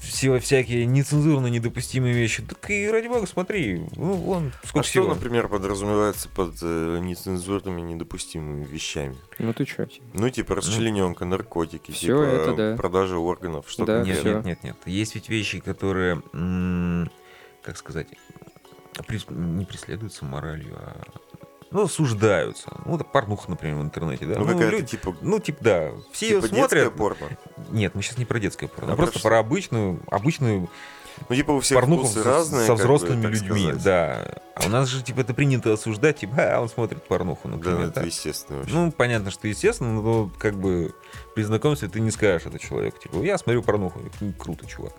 [0.00, 2.42] все всякие нецензурно недопустимые вещи.
[2.42, 5.14] Так и ради бога, смотри, ну, вон, А сколько что, всего.
[5.14, 9.16] например, подразумевается под э, нецензурными, недопустимыми вещами?
[9.38, 9.86] Ну ты чё?
[10.14, 12.76] Ну, типа расчлененка, наркотики, Всё типа это да.
[12.76, 14.76] продажа органов, что Да, Нет, нет, нет, нет.
[14.86, 16.22] Есть ведь вещи, которые,
[17.62, 18.08] как сказать,
[19.28, 21.02] не преследуются моралью, а
[21.70, 22.70] ну, осуждаются.
[22.86, 24.38] Ну, это порнуха, например, в интернете, да.
[24.38, 25.90] Ну, какая-то люди- типа, ну, типа, да.
[26.12, 26.94] Все ее типа детское смотрят.
[26.94, 27.38] порно.
[27.70, 30.68] Нет, мы сейчас не про детское порно, А а про просто про обычную, обычную
[31.28, 32.66] Ну, типа у всех порнуху вкусы со, разные.
[32.66, 33.82] со бы, взрослыми так людьми, сказать.
[33.82, 34.34] да.
[34.54, 37.80] А у нас же, типа, это принято осуждать, типа, а, он смотрит порнуху, Да, например.
[37.82, 38.06] это да.
[38.06, 38.74] естественно вообще.
[38.74, 40.94] Ну, понятно, что естественно, но как бы
[41.34, 42.98] при знакомстве ты не скажешь это человеку.
[42.98, 44.00] Типа, я смотрю порнуху.
[44.20, 44.94] «М, Круто, чувак.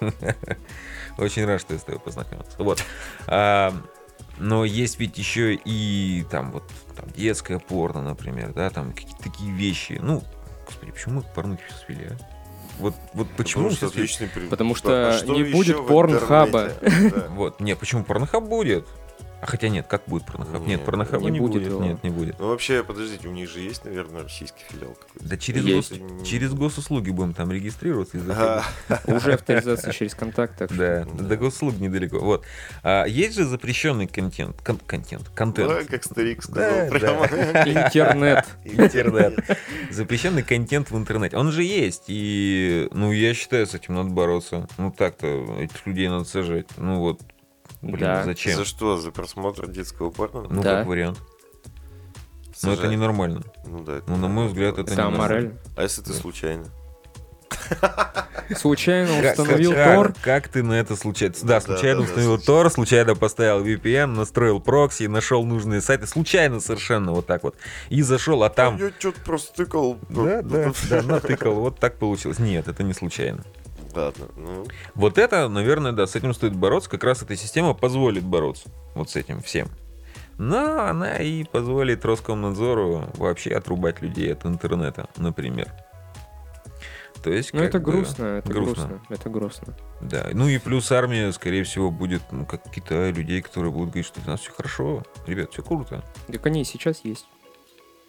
[1.18, 2.56] Очень рад, что я с тобой познакомился.
[2.58, 2.82] Вот.
[4.38, 6.64] Но есть ведь еще и там вот
[6.96, 9.98] там детское порно, например, да, там какие-то такие вещи.
[10.02, 10.22] Ну,
[10.66, 12.16] господи, почему мы к порнухе все свели, а?
[12.78, 16.72] Вот, вот почему Потому что отличный при- Потому А что не будет порнхаба.
[16.80, 17.28] Да.
[17.30, 18.86] Вот, не, почему порнохаб будет?
[19.44, 20.62] А хотя нет, как будет порнохаб?
[20.62, 21.80] Не, Нет, порнохаба не не, будет будет.
[21.80, 22.38] Нет, не будет.
[22.38, 25.28] Ну, вообще, подождите, у них же есть, наверное, российский филиал какой-то.
[25.28, 25.92] Да через, Есть.
[25.92, 28.16] гос- через госуслуги будем там регистрироваться.
[29.06, 30.56] Уже авторизация через контакт.
[30.56, 32.20] так что- Да, до госуслуг недалеко.
[32.20, 32.46] Вот.
[32.82, 34.56] А, есть же запрещенный контент.
[34.62, 35.28] кон- контент.
[35.34, 35.68] Контент.
[35.68, 36.86] да, как старик сказал.
[36.88, 38.46] Интернет.
[38.64, 39.38] Интернет.
[39.90, 41.36] Запрещенный контент в интернете.
[41.36, 42.04] Он же есть.
[42.06, 44.66] И, ну, я считаю, с этим надо бороться.
[44.78, 45.26] Ну, так-то
[45.60, 46.66] этих людей надо сажать.
[46.78, 47.20] Ну, вот.
[47.84, 48.24] Блин, Да.
[48.24, 48.56] зачем?
[48.56, 48.96] За что?
[48.96, 50.46] За просмотр детского порно?
[50.48, 50.78] Ну, Да.
[50.78, 51.18] как вариант.
[52.62, 52.92] Но это Сажать?
[52.96, 53.42] ненормально.
[53.66, 53.96] Ну да.
[53.96, 55.54] это Ну, на мой взгляд, это Там мораль.
[55.76, 56.18] А если ты Да.
[56.18, 56.66] случайно?
[58.56, 60.14] Случайно установил как- Тор.
[60.22, 61.34] Как ты на это случайно...
[61.42, 62.38] Да, случайно да, да, установил.
[62.38, 66.06] Тор, случайно поставил VPN, настроил прокси, нашел нужные сайты.
[66.06, 67.56] Случайно совершенно вот так вот.
[67.88, 68.76] И зашел, а там...
[68.76, 69.98] Я что-то просто тыкал.
[70.10, 71.54] Да, да, да, натыкал.
[71.54, 72.38] Вот так получилось.
[72.38, 73.44] Нет, это не случайно.
[73.94, 76.90] Ладно, ну, Вот это, наверное, да, с этим стоит бороться.
[76.90, 79.68] Как раз эта система позволит бороться вот с этим всем.
[80.36, 85.68] Но она и позволит Роскомнадзору вообще отрубать людей от интернета, например.
[87.22, 88.86] То есть, Ну это бы, грустно, это грустно.
[88.86, 89.76] грустно, это грустно.
[90.02, 90.28] Да.
[90.32, 94.20] Ну и плюс армия, скорее всего, будет ну, как какие-то людей, которые будут говорить, что
[94.26, 95.04] у нас все хорошо.
[95.26, 96.04] Ребят, все круто.
[96.26, 97.26] Так они и сейчас есть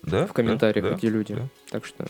[0.04, 0.26] Да?
[0.28, 1.36] в комментариях Да, да, эти люди.
[1.36, 1.48] да.
[1.72, 2.06] Так что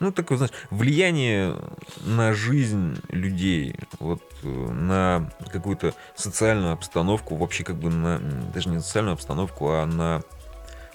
[0.00, 1.56] Ну, такое, знаешь, влияние
[2.04, 8.80] на жизнь людей, вот э, на какую-то социальную обстановку, вообще как бы на, даже не
[8.80, 10.22] социальную обстановку, а на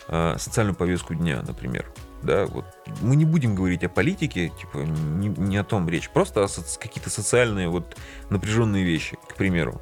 [0.08, 1.92] а, социальную повестку дня, например.
[2.22, 2.66] Да, вот
[3.02, 6.80] мы не будем говорить о политике, типа не, не о том речь, просто о соц-
[6.80, 7.96] какие-то социальные вот
[8.30, 9.82] напряженные вещи, к примеру.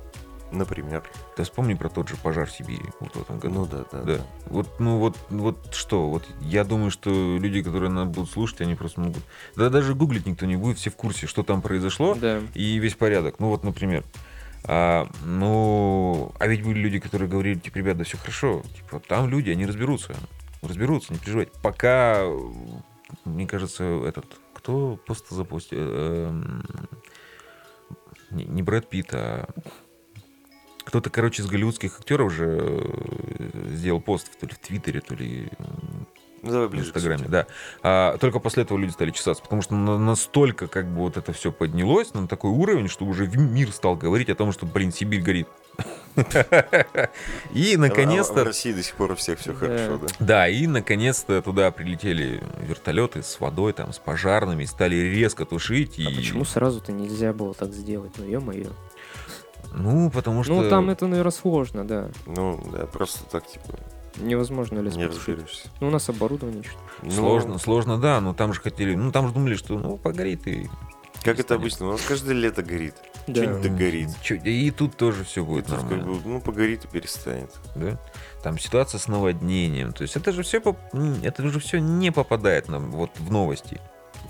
[0.54, 1.04] Например.
[1.36, 3.54] Ты вспомни про тот же пожар в Сибири вот в этом году.
[3.54, 4.22] Ну да, да, Да.
[4.46, 8.76] Вот, ну вот, вот что, вот я думаю, что люди, которые нас будут слушать, они
[8.76, 9.24] просто могут.
[9.56, 12.42] Да даже гуглить никто не будет, все в курсе, что там произошло, да.
[12.54, 13.40] и весь порядок.
[13.40, 14.04] Ну вот, например.
[14.66, 18.64] А, ну, а ведь были люди, которые говорили, типа, ребят, да все хорошо.
[18.76, 20.16] Типа, там люди, они разберутся.
[20.62, 21.52] Разберутся, не переживайте.
[21.62, 22.24] Пока,
[23.26, 25.80] мне кажется, этот, кто пост запустил?
[25.82, 26.64] Э, эм,
[28.32, 29.50] Не, не Брэд Питт, а
[30.86, 35.50] кто-то, короче, из голливудских актеров же э, сделал пост то ли в Твиттере, то ли
[36.42, 36.92] Ну, давай в ближе.
[36.92, 37.48] к Инстаграме, да.
[37.84, 41.32] А, только после этого люди стали чесаться, потому что на- настолько как бы вот это
[41.34, 44.92] все поднялось на такой уровень, что уже в- мир стал говорить о том, что, блин,
[44.92, 45.48] Сибирь горит.
[47.54, 50.08] И А- а В наконец-то, России до сих пор у всех все хорошо, да?
[50.20, 56.00] да, и наконец-то туда прилетели вертолеты с водой, там, с пожарными, стали резко тушить.
[56.00, 58.12] А почему сразу-то нельзя было так сделать?
[58.18, 58.70] Ну, ё-моё.
[59.76, 60.54] Ну, потому что...
[60.62, 62.10] Ну, там это, наверное, сложно, да.
[62.26, 63.66] Ну, да, просто так, типа,
[64.18, 65.70] Невозможно лес не разберешься.
[65.80, 69.28] Ну, у нас оборудование что Ну, Сложно, сложно, да, но там же хотели, ну там
[69.28, 70.70] же думали, что ну погорит и
[71.24, 71.62] Как это станет.
[71.62, 72.94] обычно, у нас каждое лето горит.
[73.26, 73.42] Да.
[73.42, 74.10] Что-нибудь догорит.
[74.22, 76.06] Чё- и тут тоже все И будет как нормально.
[76.06, 77.50] бы, ну, погорит и перестанет.
[77.76, 77.98] да?
[78.44, 79.94] Там ситуация с наводнением.
[79.94, 80.62] То есть это же все,
[81.24, 83.82] это же все не попадает нам вот в новости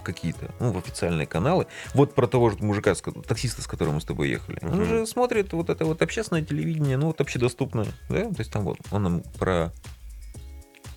[0.03, 1.67] какие-то, ну, в официальные каналы.
[1.93, 2.93] Вот про того же мужика,
[3.27, 4.59] таксиста, с которым мы с тобой ехали.
[4.61, 4.85] Он Мгм.
[4.85, 8.23] же смотрит вот это вот общественное телевидение, ну, вот общедоступное, да?
[8.25, 9.71] То есть там вот он нам про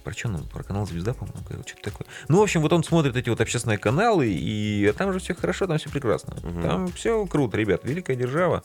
[0.05, 0.45] про что нам?
[0.45, 2.07] Про канал Звезда, по-моему, говорил, что-то такое.
[2.29, 5.67] Ну, в общем, вот он смотрит эти вот общественные каналы, и там же все хорошо,
[5.67, 6.37] там все прекрасно.
[6.45, 6.63] Мгм.
[6.63, 7.81] Там все круто, ребят.
[7.83, 8.63] Великая держава.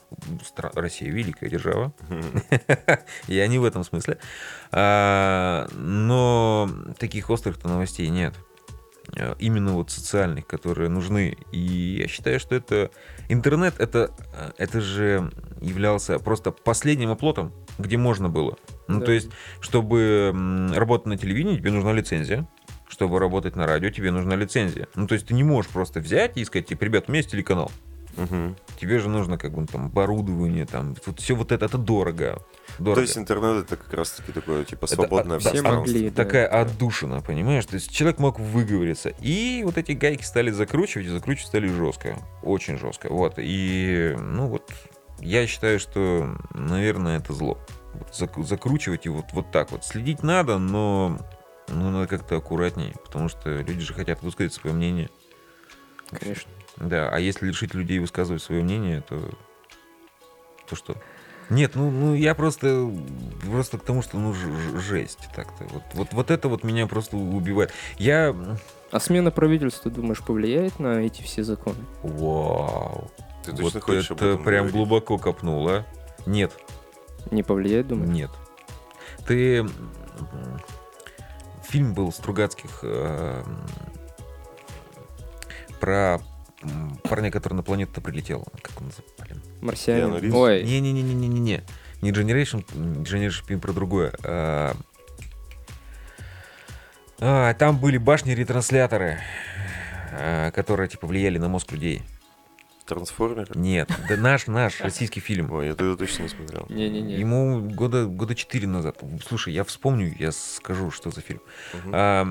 [0.47, 1.93] Стра- Россия великая держава.
[3.27, 4.19] Я не в этом смысле.
[4.71, 6.69] А, но
[6.99, 8.35] таких острых-то новостей нет.
[9.15, 11.37] А, Именно вот социальных, которые нужны.
[11.51, 12.91] И я считаю, что это...
[13.29, 15.31] Интернет, это, а, это же
[15.61, 18.57] являлся просто последним оплотом, где можно было.
[18.87, 19.05] Ну, Да.
[19.05, 19.29] то есть,
[19.59, 20.33] чтобы
[20.75, 22.47] работать на телевидении, тебе нужна лицензия.
[22.87, 24.87] Чтобы работать на радио, тебе нужна лицензия.
[24.95, 27.31] Ну, то есть, ты не можешь просто взять и сказать, типа, ребят, у меня есть
[27.31, 27.71] телеканал.
[28.17, 28.55] Мгм.
[28.79, 32.41] Тебе же нужно как бы там оборудование, там вот все вот это, это дорого.
[32.79, 32.95] дорого.
[32.95, 35.93] То есть интернет это как раз таки такое, типа, Это, свободное да, Все пространство.
[35.93, 36.09] могли.
[36.09, 36.61] да, такая да.
[36.61, 37.65] отдушина, понимаешь?
[37.65, 39.09] То есть человек мог выговориться.
[39.19, 42.17] И вот эти гайки стали закручивать, и закручивать стали жестко.
[42.43, 43.09] Очень жестко.
[43.09, 43.35] Вот.
[43.37, 44.71] И, ну вот,
[45.19, 47.57] я считаю, что, наверное, это зло.
[47.93, 49.83] Вот закручивать и вот, вот так вот.
[49.83, 51.19] Следить надо, но
[51.67, 55.09] ну, надо как-то аккуратнее, потому что люди же хотят высказать свое мнение.
[56.09, 56.51] Конечно.
[56.81, 59.19] Да, а если лишить людей высказывать свое мнение, то,
[60.67, 60.95] то что?
[61.49, 62.89] Нет, ну, ну я просто,
[63.45, 65.65] просто к тому, что ну ж- жесть так-то.
[65.65, 67.71] Вот, вот, вот это вот меня просто убивает.
[67.97, 68.33] Я,
[68.91, 71.79] А смена правительства, думаешь, повлияет на эти все законы?
[72.03, 73.11] вау,
[73.45, 74.73] Ты вот точно хочешь об это этом прям говорить?
[74.75, 75.85] глубоко копнул, а?
[76.25, 76.53] Нет,
[77.31, 78.09] Не повлияет, думаешь?
[78.09, 78.31] нет.
[79.27, 79.67] Ты
[81.67, 83.43] фильм был Стругацких э,
[85.79, 86.19] про
[87.03, 88.45] парня, который на планету прилетел.
[88.61, 89.15] Как он называется?
[89.19, 89.41] Блин.
[89.61, 90.33] Марсианин.
[90.33, 91.63] Ой, Не-не-не-не-не-не.
[92.01, 92.65] Не Generation,
[93.03, 94.13] Generation Film про другое.
[94.23, 94.75] А,
[97.19, 99.19] а, там были башни-ретрансляторы,
[100.13, 102.01] а, которые типа влияли на мозг людей.
[102.85, 103.47] Трансформеры?
[103.53, 105.51] Нет, да наш, наш российский фильм.
[105.51, 106.65] Ой, я тогда точно не смотрел.
[106.69, 107.15] не-не-не.
[107.15, 108.99] Ему года, года 4 назад.
[109.25, 111.41] Слушай, я вспомню, я скажу, что за фильм.
[111.73, 111.91] Мгм.
[111.93, 112.27] А,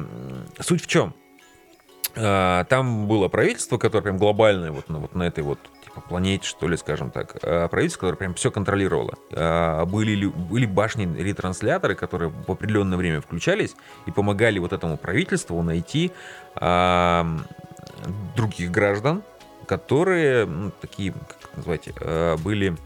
[0.61, 1.15] суть в чем?
[2.17, 6.47] А, там было правительство, которое прям глобальное вот на, вот на этой вот типа планете,
[6.47, 7.37] что ли, скажем так.
[7.43, 9.15] А, правительство, которое прям все контролировало.
[9.33, 13.75] А, были, были башни-ретрансляторы, которые в определенное время включались
[14.07, 16.13] и помогали вот этому правительству найти
[16.55, 17.27] а,
[18.37, 19.23] других граждан,
[19.67, 21.89] которые ну, такие, как это назвать,
[22.43, 22.77] были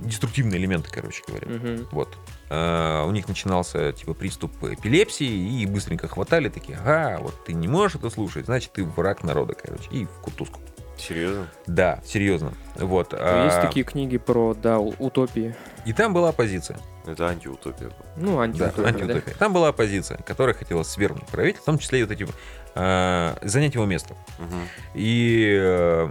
[0.00, 1.48] деструктивные элементы, короче говоря.
[1.48, 1.88] Мгм.
[1.92, 2.16] Вот.
[2.50, 7.68] Э, У них начинался типа приступ эпилепсии, и быстренько хватали такие, ага, вот ты не
[7.68, 10.60] можешь это слушать, значит ты враг народа, короче, и в кутузку.
[10.98, 11.46] Серьезно?
[11.66, 12.52] Да, серьезно.
[12.76, 13.12] Вот.
[13.14, 15.54] Есть а, такие книги про, да, утопии.
[15.86, 16.78] И там была оппозиция.
[17.06, 17.90] Это антиутопия.
[18.16, 18.88] Ну, Да, антиутопия, да?
[18.90, 19.34] антиутопия.
[19.38, 22.26] Там была оппозиция, которая хотела свергнуть правительство, в том числе и вот эти
[22.74, 24.14] э, занять его место.
[24.38, 24.68] Мгм.
[24.94, 26.08] И э,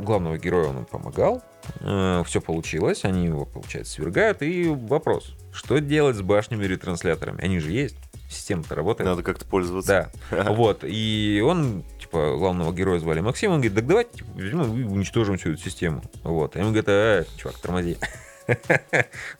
[0.00, 1.42] главного героя он помогал.
[1.80, 4.42] Все получилось, они его, получается, свергают.
[4.42, 7.42] И вопрос, что делать с башнями-ретрансляторами?
[7.42, 7.96] Они же есть,
[8.28, 9.08] система-то работает.
[9.08, 10.10] Надо как-то пользоваться.
[10.30, 10.80] Да, вот.
[10.82, 15.38] И он, типа, главного героя звали Максим, он говорит, так давайте типа, возьмем и уничтожим
[15.38, 16.02] всю эту систему.
[16.22, 16.56] Вот.
[16.56, 17.96] А ему говорят, а, чувак, тормози.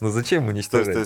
[0.01, 0.97] Ну зачем уничтожать?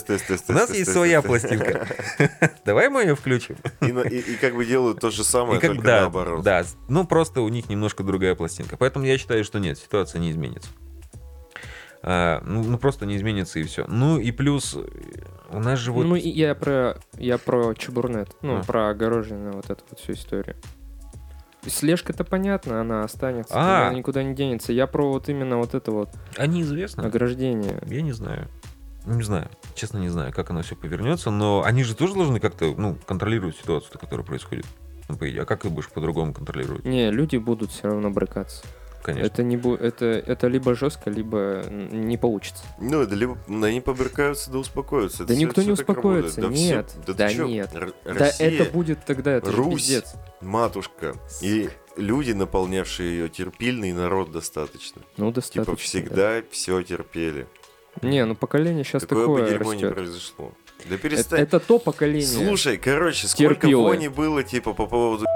[0.48, 1.86] У нас есть своя пластинка.
[2.64, 3.56] Давай мы ее включим.
[3.82, 6.42] И, как бы делают то же самое, только наоборот.
[6.42, 8.78] да, ну просто у них немножко другая пластинка.
[8.78, 10.70] Поэтому я считаю, что нет, ситуация не изменится.
[12.02, 13.84] А, ну, ну, просто не изменится и все.
[13.86, 14.82] Ну и плюс э,
[15.50, 18.62] у нас же вот Ну, я про, я про Чебурнет, ну, А.
[18.64, 20.56] про огороженную вот эту вот всю историю.
[21.66, 23.88] Слежка-то понятно, она останется, А.
[23.88, 24.72] она никуда не денется.
[24.72, 27.02] Я про вот именно вот это вот они известны.
[27.02, 27.82] ограждение.
[27.86, 28.48] Я не знаю.
[29.06, 32.74] Не знаю, честно не знаю, как оно все повернется, но они же тоже должны как-то,
[32.76, 34.66] ну, контролировать ситуацию, которая происходит.
[35.08, 35.42] Ну, по идее.
[35.42, 36.84] А как ты будешь по-другому контролировать?
[36.84, 38.62] Не, люди будут все равно брыкаться.
[39.02, 39.26] Конечно.
[39.26, 42.62] Это не бу- это, это либо жестко, либо не получится.
[42.78, 45.24] Ну, это либо они побрыкаются, да успокоятся.
[45.24, 47.46] Да Это никто всё- не успокоится, Да все- нет, да, ты да чё?
[47.46, 47.74] нет.
[47.74, 49.74] Р- Да Россия, это будет тогда, это же Русь.
[49.86, 50.14] пиздец.
[50.40, 51.14] матушка.
[51.42, 55.02] И люди, наполнявшие ее, терпильный народ достаточно.
[55.16, 55.64] Ну, достаточно.
[55.64, 55.82] Типа да.
[55.82, 57.46] всегда все терпели.
[58.02, 59.94] Не, ну поколение сейчас Такое такое бы дерьмо не растет.
[59.94, 60.52] произошло.
[60.88, 61.40] Да Это, перестань.
[61.40, 62.26] это то поколение.
[62.26, 63.82] Слушай, короче, сколько Терпилы.
[63.82, 65.26] вони было, типа, по поводу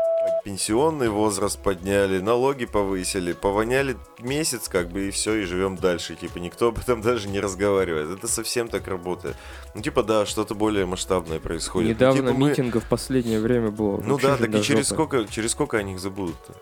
[0.45, 6.15] пенсионный возраст подняли, налоги повысили, повоняли месяц, как бы, и все, и живем дальше.
[6.15, 8.11] Типа, никто об этом даже не разговаривает.
[8.11, 9.37] Это совсем так работает.
[9.75, 11.89] Ну, типа, да, что-то более масштабное происходит.
[11.89, 14.01] Ну, Недавно типа, мы- митингов в последнее время было.
[14.05, 16.55] Ну да, так и через сколько, через сколько они их забудут-то?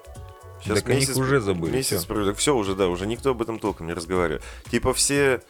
[0.65, 2.07] Так они их уже забыли, Месяц всё.
[2.07, 2.39] пройдет.
[2.39, 4.45] Все уже, да, уже никто об этом толком не разговаривает.
[4.71, 5.43] Типа все,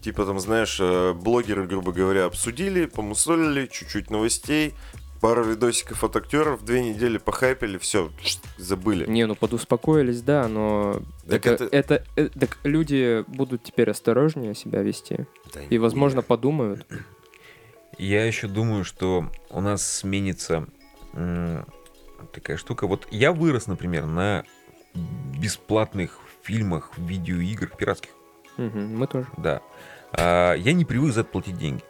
[0.00, 4.72] типа там, знаешь, э, блогеры, грубо говоря, обсудили, помусолили, чуть-чуть новостей,
[5.20, 8.10] пару видосиков от актеров, две недели похайпили, все,
[8.56, 9.06] забыли.
[9.06, 14.54] Не, ну подуспокоились, да, но Так это, это- это, э, так люди будут теперь осторожнее
[14.54, 15.26] себя вести.
[15.54, 16.86] Да И, возможно, подумают.
[17.98, 20.66] Я еще думаю, что у нас сменится
[22.32, 22.86] такая штука.
[22.86, 24.44] Вот я вырос, например, на
[25.38, 28.10] бесплатных фильмах, видеоиграх пиратских.
[28.56, 29.26] Мгм, мы тоже.
[29.36, 29.60] Да.
[30.12, 31.82] А, я не привык за это платить деньги,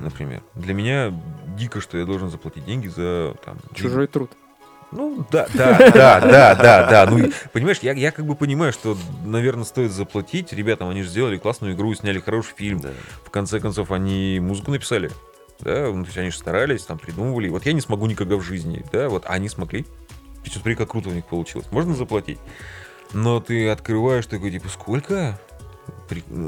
[0.00, 0.42] например.
[0.54, 1.12] Для меня
[1.56, 3.58] дико, что я должен заплатить деньги за там.
[3.74, 4.30] Чужой труд.
[4.92, 7.10] Ну, да, да, да, да, да, да.
[7.10, 10.52] Ну, понимаешь, я, я как бы понимаю, что, наверное, стоит заплатить.
[10.52, 12.80] Ребятам они же сделали классную игру, сняли хороший фильм.
[12.80, 12.90] Да.
[13.24, 15.10] В конце концов, они музыку написали.
[15.58, 17.48] Да, ну, то есть они же старались, там придумывали.
[17.48, 19.86] Вот я не смогу никогда в жизни, да, вот а они смогли.
[20.44, 21.66] И что, смотри, как круто у них получилось.
[21.72, 22.38] Можно заплатить.
[23.12, 25.40] Но ты открываешь такой, типа, сколько?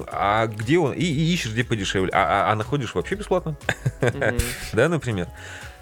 [0.09, 0.93] А где он?
[0.93, 2.11] И, и ищешь, где подешевле.
[2.13, 3.57] А, а- а находишь вообще бесплатно?
[4.01, 4.37] Мгм.
[4.73, 5.29] да, например.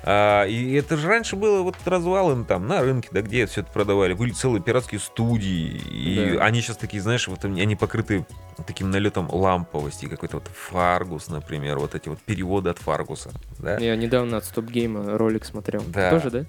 [0.09, 3.73] А, и это же раньше было вот развалом там на рынке, да, где все это
[3.73, 4.13] продавали.
[4.13, 5.81] Были целые пиратские студии.
[5.91, 6.45] И Да.
[6.45, 8.25] они сейчас такие, знаешь, вот они покрыты
[8.69, 10.07] таким налетом ламповости.
[10.07, 13.33] Какой-то вот Фаргус, например, вот эти вот переводы от Фаргуса.
[13.59, 13.79] Да?
[13.79, 15.83] Я недавно от Стоп Гейма ролик смотрел.
[15.89, 16.11] Да.
[16.11, 16.47] Тоже, да?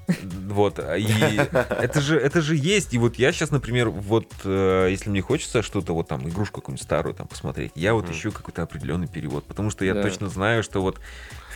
[0.50, 1.08] Вот, и
[1.52, 2.94] это же, это же есть.
[2.94, 6.84] И вот я сейчас, например, вот э, если мне хочется что-то, вот там, игрушку какую-нибудь
[6.84, 9.46] старую там посмотреть, я вот ищу какой-то определенный перевод.
[9.46, 11.00] Потому что я точно знаю, что вот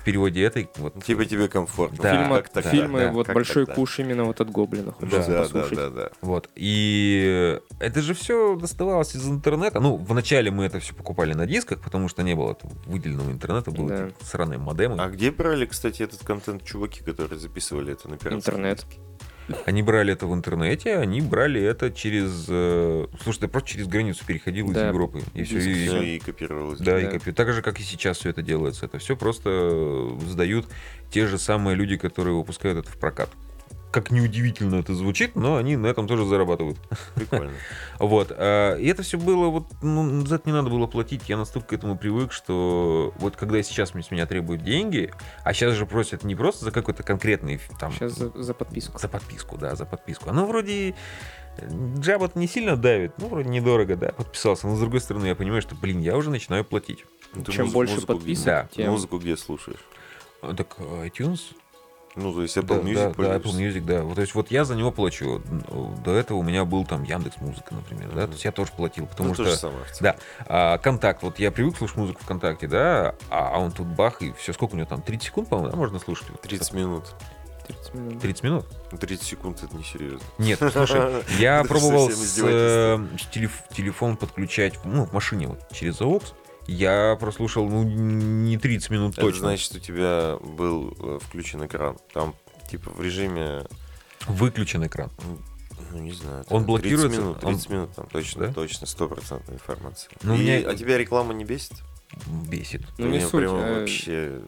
[0.01, 1.99] в переводе этой вот Типа тебе комфортно.
[2.01, 3.75] Да, Фильмы, как тогда, фильмы да, вот как большой тогда.
[3.75, 4.95] куш именно вот от гоблина.
[4.99, 5.77] Да, хочется да, да, послушать.
[5.77, 6.09] да, да.
[6.21, 6.49] Вот.
[6.55, 9.79] И это же все доставалось из интернета.
[9.79, 13.89] Ну, вначале мы это все покупали на дисках, потому что не было выделенного интернета, было
[13.89, 14.09] Да.
[14.23, 14.95] сраные модемы.
[14.99, 18.85] А где брали, кстати, этот контент чуваки, которые записывали это на пиратском Интернет.
[19.65, 22.45] Они брали это в интернете, они брали это через...
[22.47, 24.87] э, Слушай, ты просто через границу переходил из Да.
[24.87, 25.21] Европы.
[25.33, 25.57] И все.
[25.59, 26.79] И, Всё, и- и копировалось.
[26.79, 27.11] да, и Да.
[27.11, 27.35] копию.
[27.35, 28.85] Так же, как и сейчас все это делается.
[28.85, 30.67] Это все просто сдают
[31.09, 33.29] те же самые люди, которые выпускают это в прокат.
[33.91, 36.77] Как неудивительно это звучит, но они на этом тоже зарабатывают.
[37.15, 37.51] Прикольно.
[37.99, 38.31] Вот.
[38.31, 41.27] а, И это все было, вот, ну, за это не надо было платить.
[41.27, 45.11] Я настолько к этому привык, что вот когда сейчас с меня требуют деньги,
[45.43, 47.91] а сейчас же просят не просто за какой-то конкретный там...
[47.91, 48.97] Сейчас за, за подписку.
[48.97, 50.29] За подписку, да, за подписку.
[50.29, 50.95] Оно вроде...
[51.99, 54.67] Джаба не сильно давит, ну, вроде недорого, да, подписался.
[54.67, 57.03] Но, с другой стороны, я понимаю, что, блин, я уже начинаю платить.
[57.33, 58.91] Ты Чем музы- больше музыку где- подписок, Да, тем...
[58.91, 59.83] Музыку где слушаешь?
[60.41, 61.41] Так, iTunes,
[62.15, 63.35] Ну, то есть Да, Apple Music да, да?
[63.37, 64.01] Apple Music, да.
[64.03, 65.41] Вот, то есть вот я за него плачу.
[66.03, 68.27] До этого у меня был там Яндекс Музыка, например, да.
[68.27, 69.45] То есть я тоже платил, потому Ну, что...
[69.45, 69.85] то же самое.
[70.01, 70.15] Да.
[70.45, 74.33] А, контакт, вот я привык слушать музыку ВКонтакте, да, а, а он тут бах, и
[74.33, 76.29] все, сколько у него там, 30 секунд, по-моему, да, можно слушать?
[76.29, 77.05] Вот 30 минут.
[77.67, 78.21] 30 минут.
[78.21, 78.65] 30 минут?
[78.91, 80.19] Ну, 30 секунд это не серьезно.
[80.37, 86.33] Нет, ну, слушай, я пробовал э, телефон подключать, ну, в машине вот, через AUX.
[86.71, 89.39] Я прослушал, ну, не 30 минут Это точно.
[89.41, 91.97] значит, у тебя был э, включен экран.
[92.13, 92.33] Там,
[92.69, 93.63] типа, в режиме,
[94.27, 95.09] Выключен экран.
[95.91, 96.45] ну, не знаю.
[96.49, 97.09] Он блокируется?
[97.09, 98.53] 30 минут, Он- 30 минут там, точно, Да?
[98.53, 100.09] точно, стопроцентная информация.
[100.23, 101.73] Ну, И- меня- А тебя реклама не бесит?
[102.49, 102.81] Бесит.
[102.97, 104.41] Ну, не Меня суть, прямо а- вообще...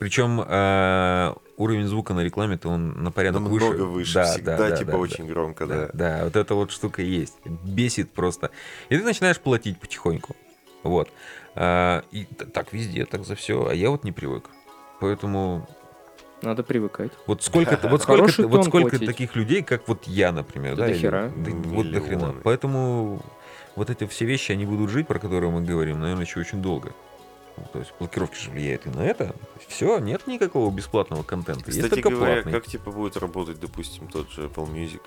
[0.00, 3.82] Причем э, уровень звука на рекламе-то он на порядок Намного выше.
[3.84, 5.86] выше, Да, всегда, да, да, типа, да, очень громко, да.
[5.86, 5.90] да.
[6.18, 7.34] Да, вот эта вот штука есть.
[7.64, 8.50] Бесит просто.
[8.88, 10.34] И ты начинаешь платить потихоньку.
[10.82, 11.08] Вот.
[11.56, 13.66] А, и так везде, так за все.
[13.68, 14.44] А я вот не привык.
[15.00, 15.66] Поэтому
[16.42, 17.10] Надо привыкать.
[17.26, 19.06] вот сколько, вот сколько, вот сколько платить.
[19.08, 21.32] таких людей, как вот я, например, Да да, до или- хера.
[21.34, 22.34] да, вот до хрена.
[22.44, 23.22] Поэтому
[23.74, 26.92] вот эти все вещи, они будут жить, про которые мы говорим, наверное, еще очень долго.
[27.72, 29.34] То есть блокировки же влияют и на это.
[29.66, 31.70] Все, нет никакого бесплатного контента.
[31.70, 32.52] есть Кстати только говоря, платный.
[32.52, 35.00] как, типа, будет работать, допустим, тот же Apple Music?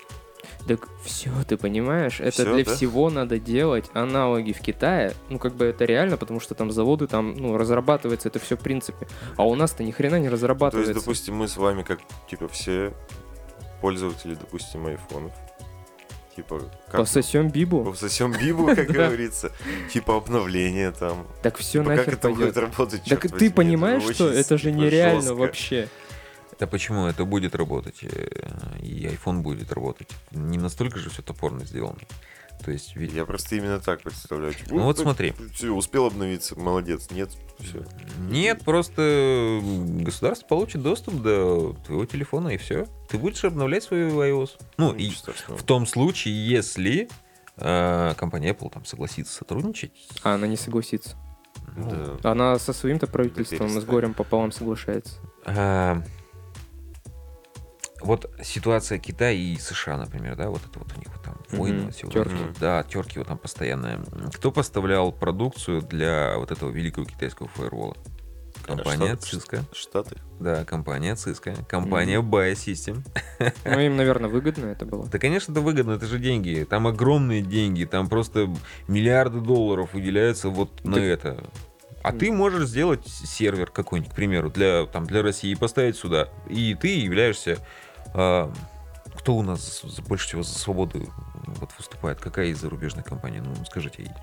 [0.66, 2.74] Так все, ты понимаешь, это Всё, для да?
[2.74, 5.14] всего надо делать аналоги в Kитае.
[5.28, 8.60] Ну, как бы это реально, потому что там заводы, там, ну, разрабатывается это все в
[8.60, 9.08] принципе.
[9.36, 10.92] А у нас-то ни хрена не То разрабатывается.
[10.92, 12.92] есть, допустим, мы с вами, как, типа, все
[13.80, 15.32] пользователи, допустим, айфонов.
[16.36, 17.84] Типа, как Пососем бибу.
[17.84, 19.50] пососем бибу, как говорится.
[19.92, 21.26] Типа обновление там.
[21.42, 24.80] Так все Типа, как нахер это будет работать, Так ты понимаешь, что это же типа,
[24.80, 25.88] нереально вообще.
[26.60, 27.98] Да почему это будет работать?
[28.02, 30.08] э, И iPhone будет работать.
[30.30, 31.98] Не настолько же все топорно сделано.
[32.62, 33.14] То есть, ведь...
[33.14, 34.52] Я просто именно так представляю.
[34.52, 35.32] Типа, Ну вот так, смотри.
[35.54, 37.10] всё, успел обновиться, молодец.
[37.10, 37.82] Нет, все.
[38.18, 42.86] Нет, просто государство получит доступ до твоего телефона, и все.
[43.08, 44.50] Ты будешь обновлять свой iOS.
[44.76, 45.10] Ну, и
[45.48, 47.08] в том случае, если
[47.56, 49.92] э, компания Apple там согласится сотрудничать.
[50.22, 51.16] А она не согласится.
[51.74, 52.30] Ну, Да.
[52.32, 55.14] Она со своим-то правительством с горем пополам соглашается.
[55.46, 56.02] А,
[58.00, 61.86] вот ситуация Китая и США, например, да, вот это вот у них вот там войны,
[62.02, 62.32] вот тёрки.
[62.32, 64.00] это вот, да, терки вот там постоянные.
[64.34, 67.96] Кто поставлял продукцию для вот этого великого китайского фаервола?
[68.64, 69.36] Компания Штаты.
[69.36, 69.64] Cisco.
[69.74, 70.16] Штаты.
[70.38, 71.64] Да, компания Cisco.
[71.66, 73.02] Компания Biosystem.
[73.64, 75.06] Ну, им, наверное, выгодно это было.
[75.06, 76.66] Да, конечно, это выгодно, это же деньги.
[76.68, 78.54] Там огромные деньги, там просто
[78.86, 81.50] миллиарды долларов выделяются вот на Так- это.
[82.02, 86.28] А ты можешь сделать сервер какой-нибудь, к примеру, для, там, для России и поставить сюда.
[86.48, 87.58] И ты являешься...
[88.14, 88.52] а,
[89.16, 91.08] кто у нас больше всего за свободу
[91.46, 92.20] вот, выступает?
[92.20, 93.40] Какая из зарубежных компаний?
[93.40, 94.14] Ну, скажите.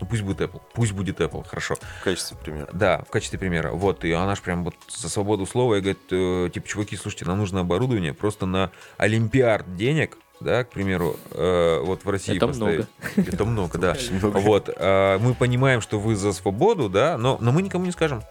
[0.00, 0.60] Ну, пусть будет Apple.
[0.74, 1.76] Пусть будет Apple, хорошо.
[2.00, 2.68] В качестве примера.
[2.72, 3.70] Да, в качестве примера.
[3.72, 7.24] Вот, и она же прям вот за свободу слова и говорит, э, типа, чуваки, слушайте,
[7.24, 12.48] нам нужно оборудование просто на олимпиард денег, да, к примеру, э, вот в России Это
[12.48, 12.86] поставить.
[13.16, 13.96] Это много, да.
[14.10, 14.38] Много.
[14.38, 18.22] Вот, э, мы понимаем, что вы за свободу, да, но, но мы никому не скажем.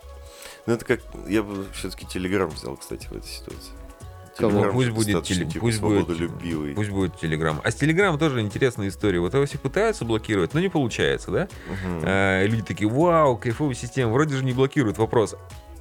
[0.67, 1.01] Ну, это как...
[1.27, 3.71] Я бы все-таки Телеграм взял, кстати, в этой ситуации.
[4.37, 4.65] Кого?
[4.65, 6.75] Telegram Пусть будет теле- типа, пусть будет-.
[6.75, 7.61] Пусть будет Телеграм.
[7.63, 9.19] А с Телеграм тоже интересная история.
[9.19, 11.47] Вот его все пытаются блокировать, но не получается, да?
[12.03, 14.97] Э, и люди такие, вау, кайфовая система, вроде же не блокирует.
[14.97, 15.35] Вопрос,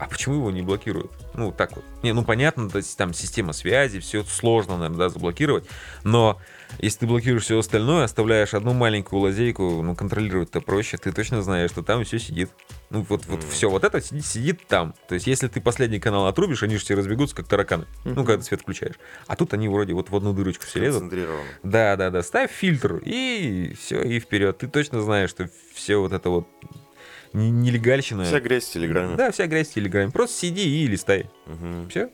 [0.05, 1.11] а почему его не блокируют?
[1.35, 1.85] Ну, так вот.
[2.03, 5.67] Не, ну, понятно, то есть там система связи, все сложно, наверное, да, заблокировать.
[6.05, 6.39] Но
[6.79, 11.71] если ты блокируешь все остальное, оставляешь одну маленькую лазейку, ну, контролировать-то проще, ты точно знаешь,
[11.71, 12.51] что там все сидит.
[12.91, 13.51] Ну, вот, вот Мгм.
[13.51, 14.95] все, вот это сидит, сидит там.
[15.09, 17.87] То есть, если ты последний канал отрубишь, они же все разбегутся, как тараканы.
[18.05, 18.25] Ну, Мгм.
[18.27, 18.97] когда ты свет включаешь.
[19.27, 21.11] А тут они вроде вот в одну дырочку все лезут.
[21.63, 22.23] Да, да, да.
[22.23, 24.59] Ставь фильтр и все, и вперед.
[24.59, 26.47] Ты точно знаешь, что все вот это вот
[27.35, 28.25] нелегальщина.
[28.25, 29.17] Вся грязь в Телеграме.
[29.17, 30.11] Да, вся грязь в Телеграме.
[30.11, 31.29] Просто сиди и листай.
[31.47, 31.89] Мгм.
[31.89, 32.11] Все.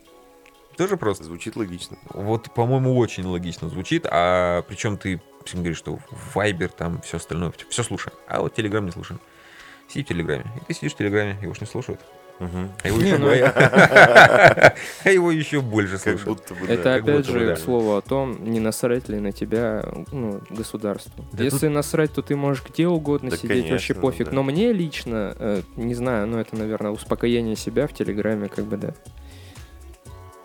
[0.77, 1.25] Тоже просто.
[1.25, 1.99] Звучит логично.
[2.09, 4.07] Вот, по-моему, очень логично звучит.
[4.11, 5.99] А причем ты всем говоришь, что
[6.35, 8.17] Viber, там все остальное, все слушаем.
[8.27, 9.21] А вот Телеграм не слушаем.
[9.89, 10.45] Сиди в Телеграме.
[10.57, 12.01] И ты сидишь в Телеграме, его ж не слушают.
[12.41, 13.29] А его, Не, еще, ну
[15.05, 16.25] а его еще больше Как слушают.
[16.25, 16.73] будто бы, да.
[16.73, 17.55] Это как опять бы, же да.
[17.55, 21.25] к слову о том, не насрать ли на тебя ну, государству.
[21.33, 24.29] Да Если насрать, то ты можешь где угодно Да, сидеть, вообще пофиг.
[24.29, 24.33] да.
[24.33, 28.79] Но мне лично, э, не знаю, ну это, наверное, успокоение себя в Телеграме, как бы,
[28.79, 28.95] да.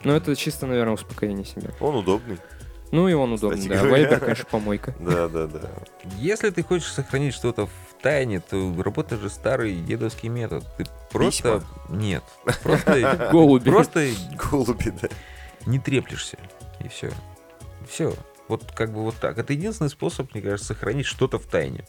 [0.03, 1.69] Ну это чисто, наверное, успокоение себя.
[1.79, 2.37] Он удобный.
[2.91, 3.89] Ну и он удобный, Кстати да.
[3.89, 4.95] Вайбер, конечно, помойка.
[4.99, 5.59] Да, да, да.
[6.17, 10.63] Если ты хочешь сохранить что-то в тайне, то работает же старый дедовский метод.
[10.77, 11.63] Ты просто...
[11.89, 12.23] Нет.
[12.61, 13.29] Просто...
[13.31, 13.67] Голуби.
[13.67, 14.07] Просто
[14.51, 15.09] Голуби, да.
[15.65, 16.37] не треплешься.
[16.83, 17.11] И все.
[17.89, 18.13] Все.
[18.47, 19.39] Вот как бы вот так.
[19.39, 21.83] Это единственный способ, мне кажется, сохранить что-то в тайне.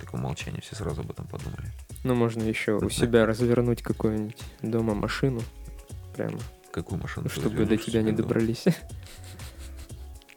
[0.00, 1.70] Такое молчание, все сразу об этом подумали.
[2.02, 5.42] Ну можно еще у себя развернуть какую-нибудь дома машину.
[6.16, 6.40] Прямо.
[6.72, 7.28] Какую машину?
[7.28, 8.64] Чтобы до тебя не добрались.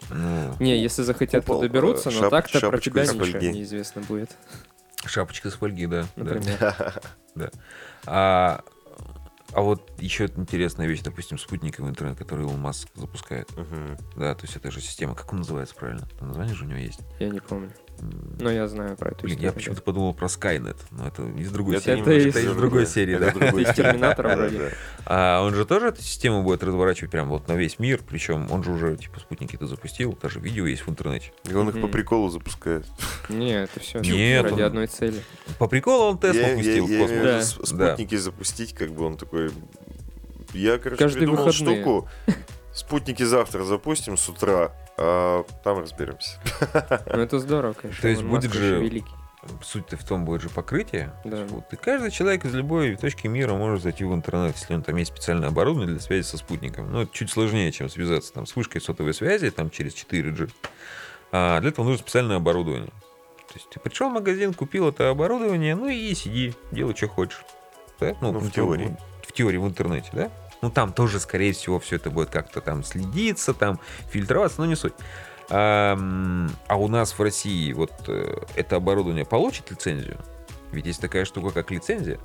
[0.10, 3.52] Ну, Не, если захотят, то Купол, доберутся, э, но шап- так-то про тебя ничего фольги.
[3.52, 4.32] неизвестно будет.
[5.06, 6.06] шапочка с фольги, да.
[6.16, 6.24] да.
[6.36, 6.92] Например.
[8.06, 8.62] А,
[9.54, 13.50] а вот еще интересная вещь, допустим, спутниковый интернет, который Илон Маск запускает.
[13.56, 13.98] Мгм.
[14.16, 15.16] Да, то есть это же система.
[15.16, 16.08] Как он называется правильно?
[16.20, 17.00] Там название же у него есть.
[17.20, 17.72] Я не помню.
[18.40, 19.50] Но я знаю про эту Блин, историю.
[19.50, 22.02] я почему-то подумал про Skynet, но это из другой Это серии.
[22.02, 22.56] Это из другое.
[22.56, 23.32] другой серии, Это да.
[23.40, 24.72] другой Из Терминатора вроде.
[25.06, 28.64] А он же тоже эту систему будет разворачивать прям вот на весь мир, причем он
[28.64, 31.32] же уже типа спутники-то запустил, даже видео есть в интернете.
[31.50, 32.86] И он их по приколу запускает.
[33.30, 35.22] Не, это все Нет, ради одной цели.
[35.58, 37.60] По приколу он я- пустил в космос.
[37.70, 39.52] Спутники запустить, как бы он такой...
[40.54, 42.08] Я, короче, придумал штуку.
[42.74, 46.38] Спутники завтра запустим с утра, а там разберемся.
[47.06, 48.02] Ну это здорово, конечно.
[48.02, 49.12] То есть Илон будет Маск же- великий.
[49.62, 51.14] Суть-то в том будет же покрытие.
[51.24, 51.46] Да.
[51.50, 51.72] Вот.
[51.72, 55.12] И каждый человек из любой точки мира может зайти в интернет, если он там есть
[55.12, 56.92] специальное оборудование для связи со спутником.
[56.92, 60.52] Ну, это чуть сложнее, чем связаться там с вышкой сотовой связи, там через 4G.
[61.32, 62.90] А для этого нужно специальное оборудование.
[63.48, 67.42] То есть ты пришел в магазин, купил это оборудование, ну и сиди, делай, что хочешь.
[68.00, 68.16] Да?
[68.20, 68.98] Ну, в теории.
[69.26, 70.32] В, теории, в интернете, да?
[70.68, 73.80] Ну, там тоже, скорее всего, все это будет как-то там следиться, там
[74.12, 74.92] фильтроваться, но не суть.
[75.50, 75.98] А,
[76.68, 80.18] а у нас в России вот э, это оборудование получит лицензию?
[80.74, 82.20] Ведь есть такая штука, как лицензия,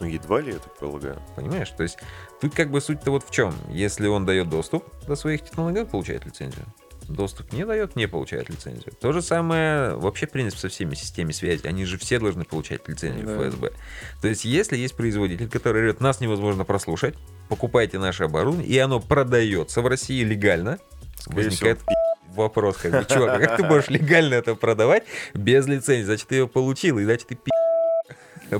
[0.00, 1.22] Ну, едва ли, я так полагаю.
[1.36, 1.70] понимаешь?
[1.70, 1.98] То есть
[2.40, 3.54] тут как бы суть-то вот в чем?
[3.68, 6.66] Если он дает доступ до своих технологий, он получает лицензию.
[7.10, 8.92] Доступ не дает, не получает лицензию.
[9.00, 11.66] То же самое вообще, в принципе, со всеми системами связи.
[11.66, 13.48] Они же все должны получать лицензию Да.
[13.48, 13.72] ФСБ.
[14.22, 17.16] То есть, если есть производитель, который говорит, нас невозможно прослушать,
[17.48, 20.78] покупайте наше оборудование, и оно продается в России легально,
[21.18, 21.94] Скорее возникает всего,
[22.34, 25.02] вопрос, как бы, чувак, как ты можешь легально это продавать
[25.34, 26.04] без лицензии?
[26.04, 27.50] Значит, ты ее получил, и значит, ты пи***.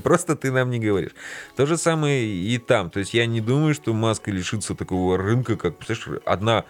[0.02, 1.12] Просто ты нам не говоришь.
[1.56, 2.90] То же самое и там.
[2.90, 6.64] То есть я не думаю, что Маска лишится такого рынка, как, представляешь, одна, ну,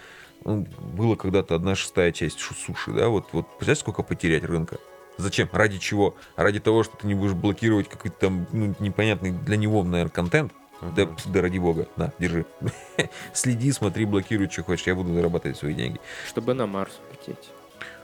[0.45, 4.79] было когда-то одна шестая часть суши, да, вот, вот представляешь, сколько потерять рынка?
[5.19, 5.49] Зачем?
[5.53, 6.17] Ради чего?
[6.37, 10.53] Ради того, что ты не будешь блокировать какой-то там ну, непонятный для него, наверное, контент?
[10.81, 11.17] Да, Мгм.
[11.27, 12.47] да ради бога, на, держи.
[13.35, 16.01] Следи, смотри, блокируй, что хочешь, я буду зарабатывать свои деньги.
[16.27, 17.51] Чтобы на Марс улететь.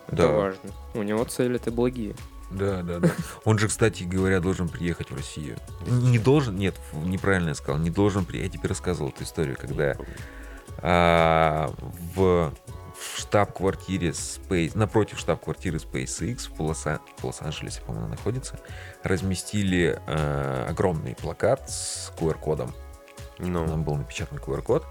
[0.09, 0.29] Это Да.
[0.29, 0.71] важно.
[0.93, 2.15] У него цели-то благие.
[2.51, 3.11] Да, да, да.
[3.45, 5.57] Он же, кстати говоря, должен приехать в Россию.
[5.87, 8.53] Не должен, нет, неправильно я сказал, не должен приехать.
[8.55, 9.97] Я тебе рассказывал эту историю, когда
[10.79, 11.73] а,
[12.15, 12.53] в,
[12.95, 18.59] в штаб-квартире Space, напротив штаб-квартиры SpaceX в, Лос- в Лос-Анджелесе, по-моему, находится,
[19.03, 22.75] разместили а, огромный плакат с QR-кодом.
[23.39, 24.87] Ну, Там был напечатан QR-код.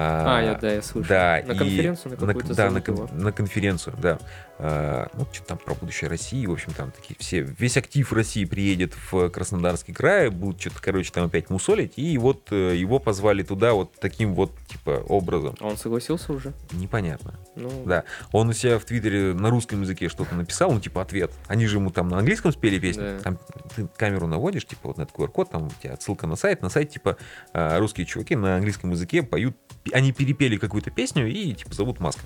[0.00, 1.08] А, я, да, я слышал.
[1.08, 3.08] Да, на и конференцию на на, какую-то да, на, кон- его.
[3.12, 4.18] на конференцию, да.
[4.58, 8.44] А, ну, что там про будущее России, в общем, там такие все, весь актив России
[8.44, 13.42] приедет в Краснодарский край, будут что-то, короче, там опять мусолить, и вот э, его позвали
[13.42, 15.54] туда вот таким вот, типа, образом.
[15.60, 16.52] А он согласился уже?
[16.72, 17.34] Непонятно.
[17.56, 18.04] Ну, Да.
[18.32, 21.30] Он у себя в Твиттере на русском языке что-то написал, ну, типа, ответ.
[21.46, 23.18] Они же ему там на английском спели песню.
[23.18, 23.22] Да.
[23.22, 23.38] Там
[23.74, 26.62] ты камеру наводишь, типа, вот на этот QR-код, там у тебя отсылка на сайт.
[26.62, 27.16] На сайт, типа,
[27.52, 29.56] а, русские чуваки на английском языке поют,
[29.92, 32.22] они перепели какую-то песню и, типа, зовут Маска.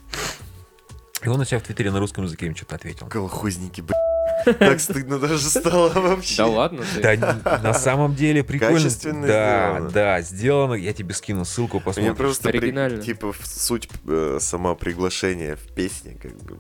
[1.22, 3.06] И он у себя в Твиттере на русском языке им что-то ответил.
[3.06, 4.58] колхозники, блядь.
[4.58, 6.36] Так стыдно даже стало вообще.
[6.36, 7.16] да ладно ты.
[7.16, 8.74] Да, на самом деле прикольно.
[8.78, 9.90] Качественно да, сделано.
[9.90, 10.74] да, сделано.
[10.74, 12.16] Я тебе скину ссылку, Мне посмотришь.
[12.16, 13.00] просто при- Оригинально.
[13.02, 16.58] типа в- суть э, сама приглашение в песне, как бы.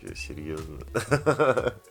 [0.00, 0.78] Чё, Серьезно.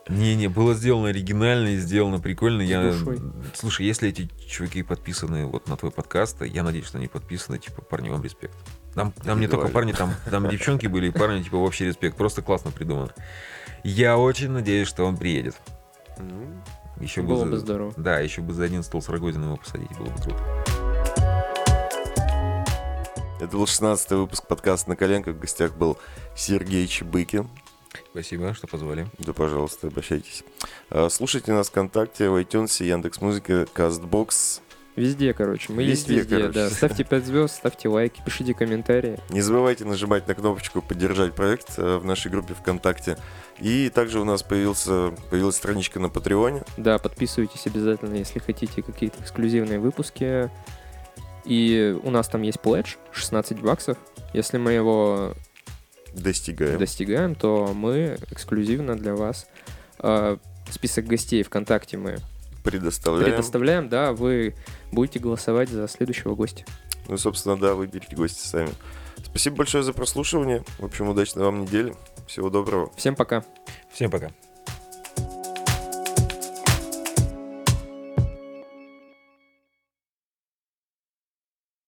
[0.10, 2.62] Не-не, было сделано оригинально и сделано прикольно.
[2.66, 2.91] С Я...
[2.91, 3.20] душой.
[3.53, 7.82] Слушай, если эти чуваки подписаны вот на твой подкаст, я надеюсь, что они подписаны, типа,
[7.82, 8.55] парни, вам респект.
[8.95, 12.17] Там, там не только парни, там, там девчонки были, и парни, типа, вообще респект.
[12.17, 13.13] Просто классно придумано.
[13.83, 15.55] Я очень надеюсь, что он приедет.
[16.17, 16.62] М,
[17.00, 17.62] Еще Было бы, бы за...
[17.62, 17.93] здорово.
[17.96, 20.43] Да, еще бы за один стол с Рогозиным его посадить, было бы круто.
[23.39, 25.36] Это был 16 выпуск подкаста «На коленках».
[25.36, 25.97] В гостях был
[26.36, 27.47] Сергей Чебыкин.
[28.11, 29.07] Спасибо, что позвали.
[29.17, 30.43] Да, пожалуйста, обращайтесь.
[30.89, 34.61] А, Слушайте нас ВКонтакте, в iTunes, Яндекс.Музыка, Кастбокс.
[34.95, 35.71] Везде, короче.
[35.71, 36.53] Мы есть Везде, везде, короче.
[36.53, 36.70] да.
[36.70, 39.17] Ставьте 5 звезд, ставьте лайки, пишите комментарии.
[39.29, 43.17] Не забывайте нажимать на кнопочку «Поддержать проект» э, в нашей группе ВКонтакте.
[43.61, 46.63] И также у нас появился, появилась страничка на Патреоне.
[46.75, 50.49] Да, подписывайтесь обязательно, если хотите какие-то эксклюзивные выпуски.
[51.45, 53.97] И у нас там есть пледж 16 баксов.
[54.33, 55.33] Если мы его
[56.13, 56.79] Достигаем.
[56.79, 59.47] достигаем, то мы эксклюзивно для вас
[59.99, 60.37] э,
[60.71, 62.17] список гостей ВКонтакте мы
[62.63, 63.31] Предоставляем.
[63.31, 64.53] предоставляем, да, вы
[64.91, 66.65] будете голосовать за следующего гостя.
[67.07, 68.69] Ну, собственно, да, выберите гости сами.
[69.23, 70.63] Спасибо большое за прослушивание.
[70.77, 71.95] В общем, удачной вам недели.
[72.27, 72.91] Всего доброго.
[72.95, 73.43] Всем пока.
[73.91, 74.31] Всем пока.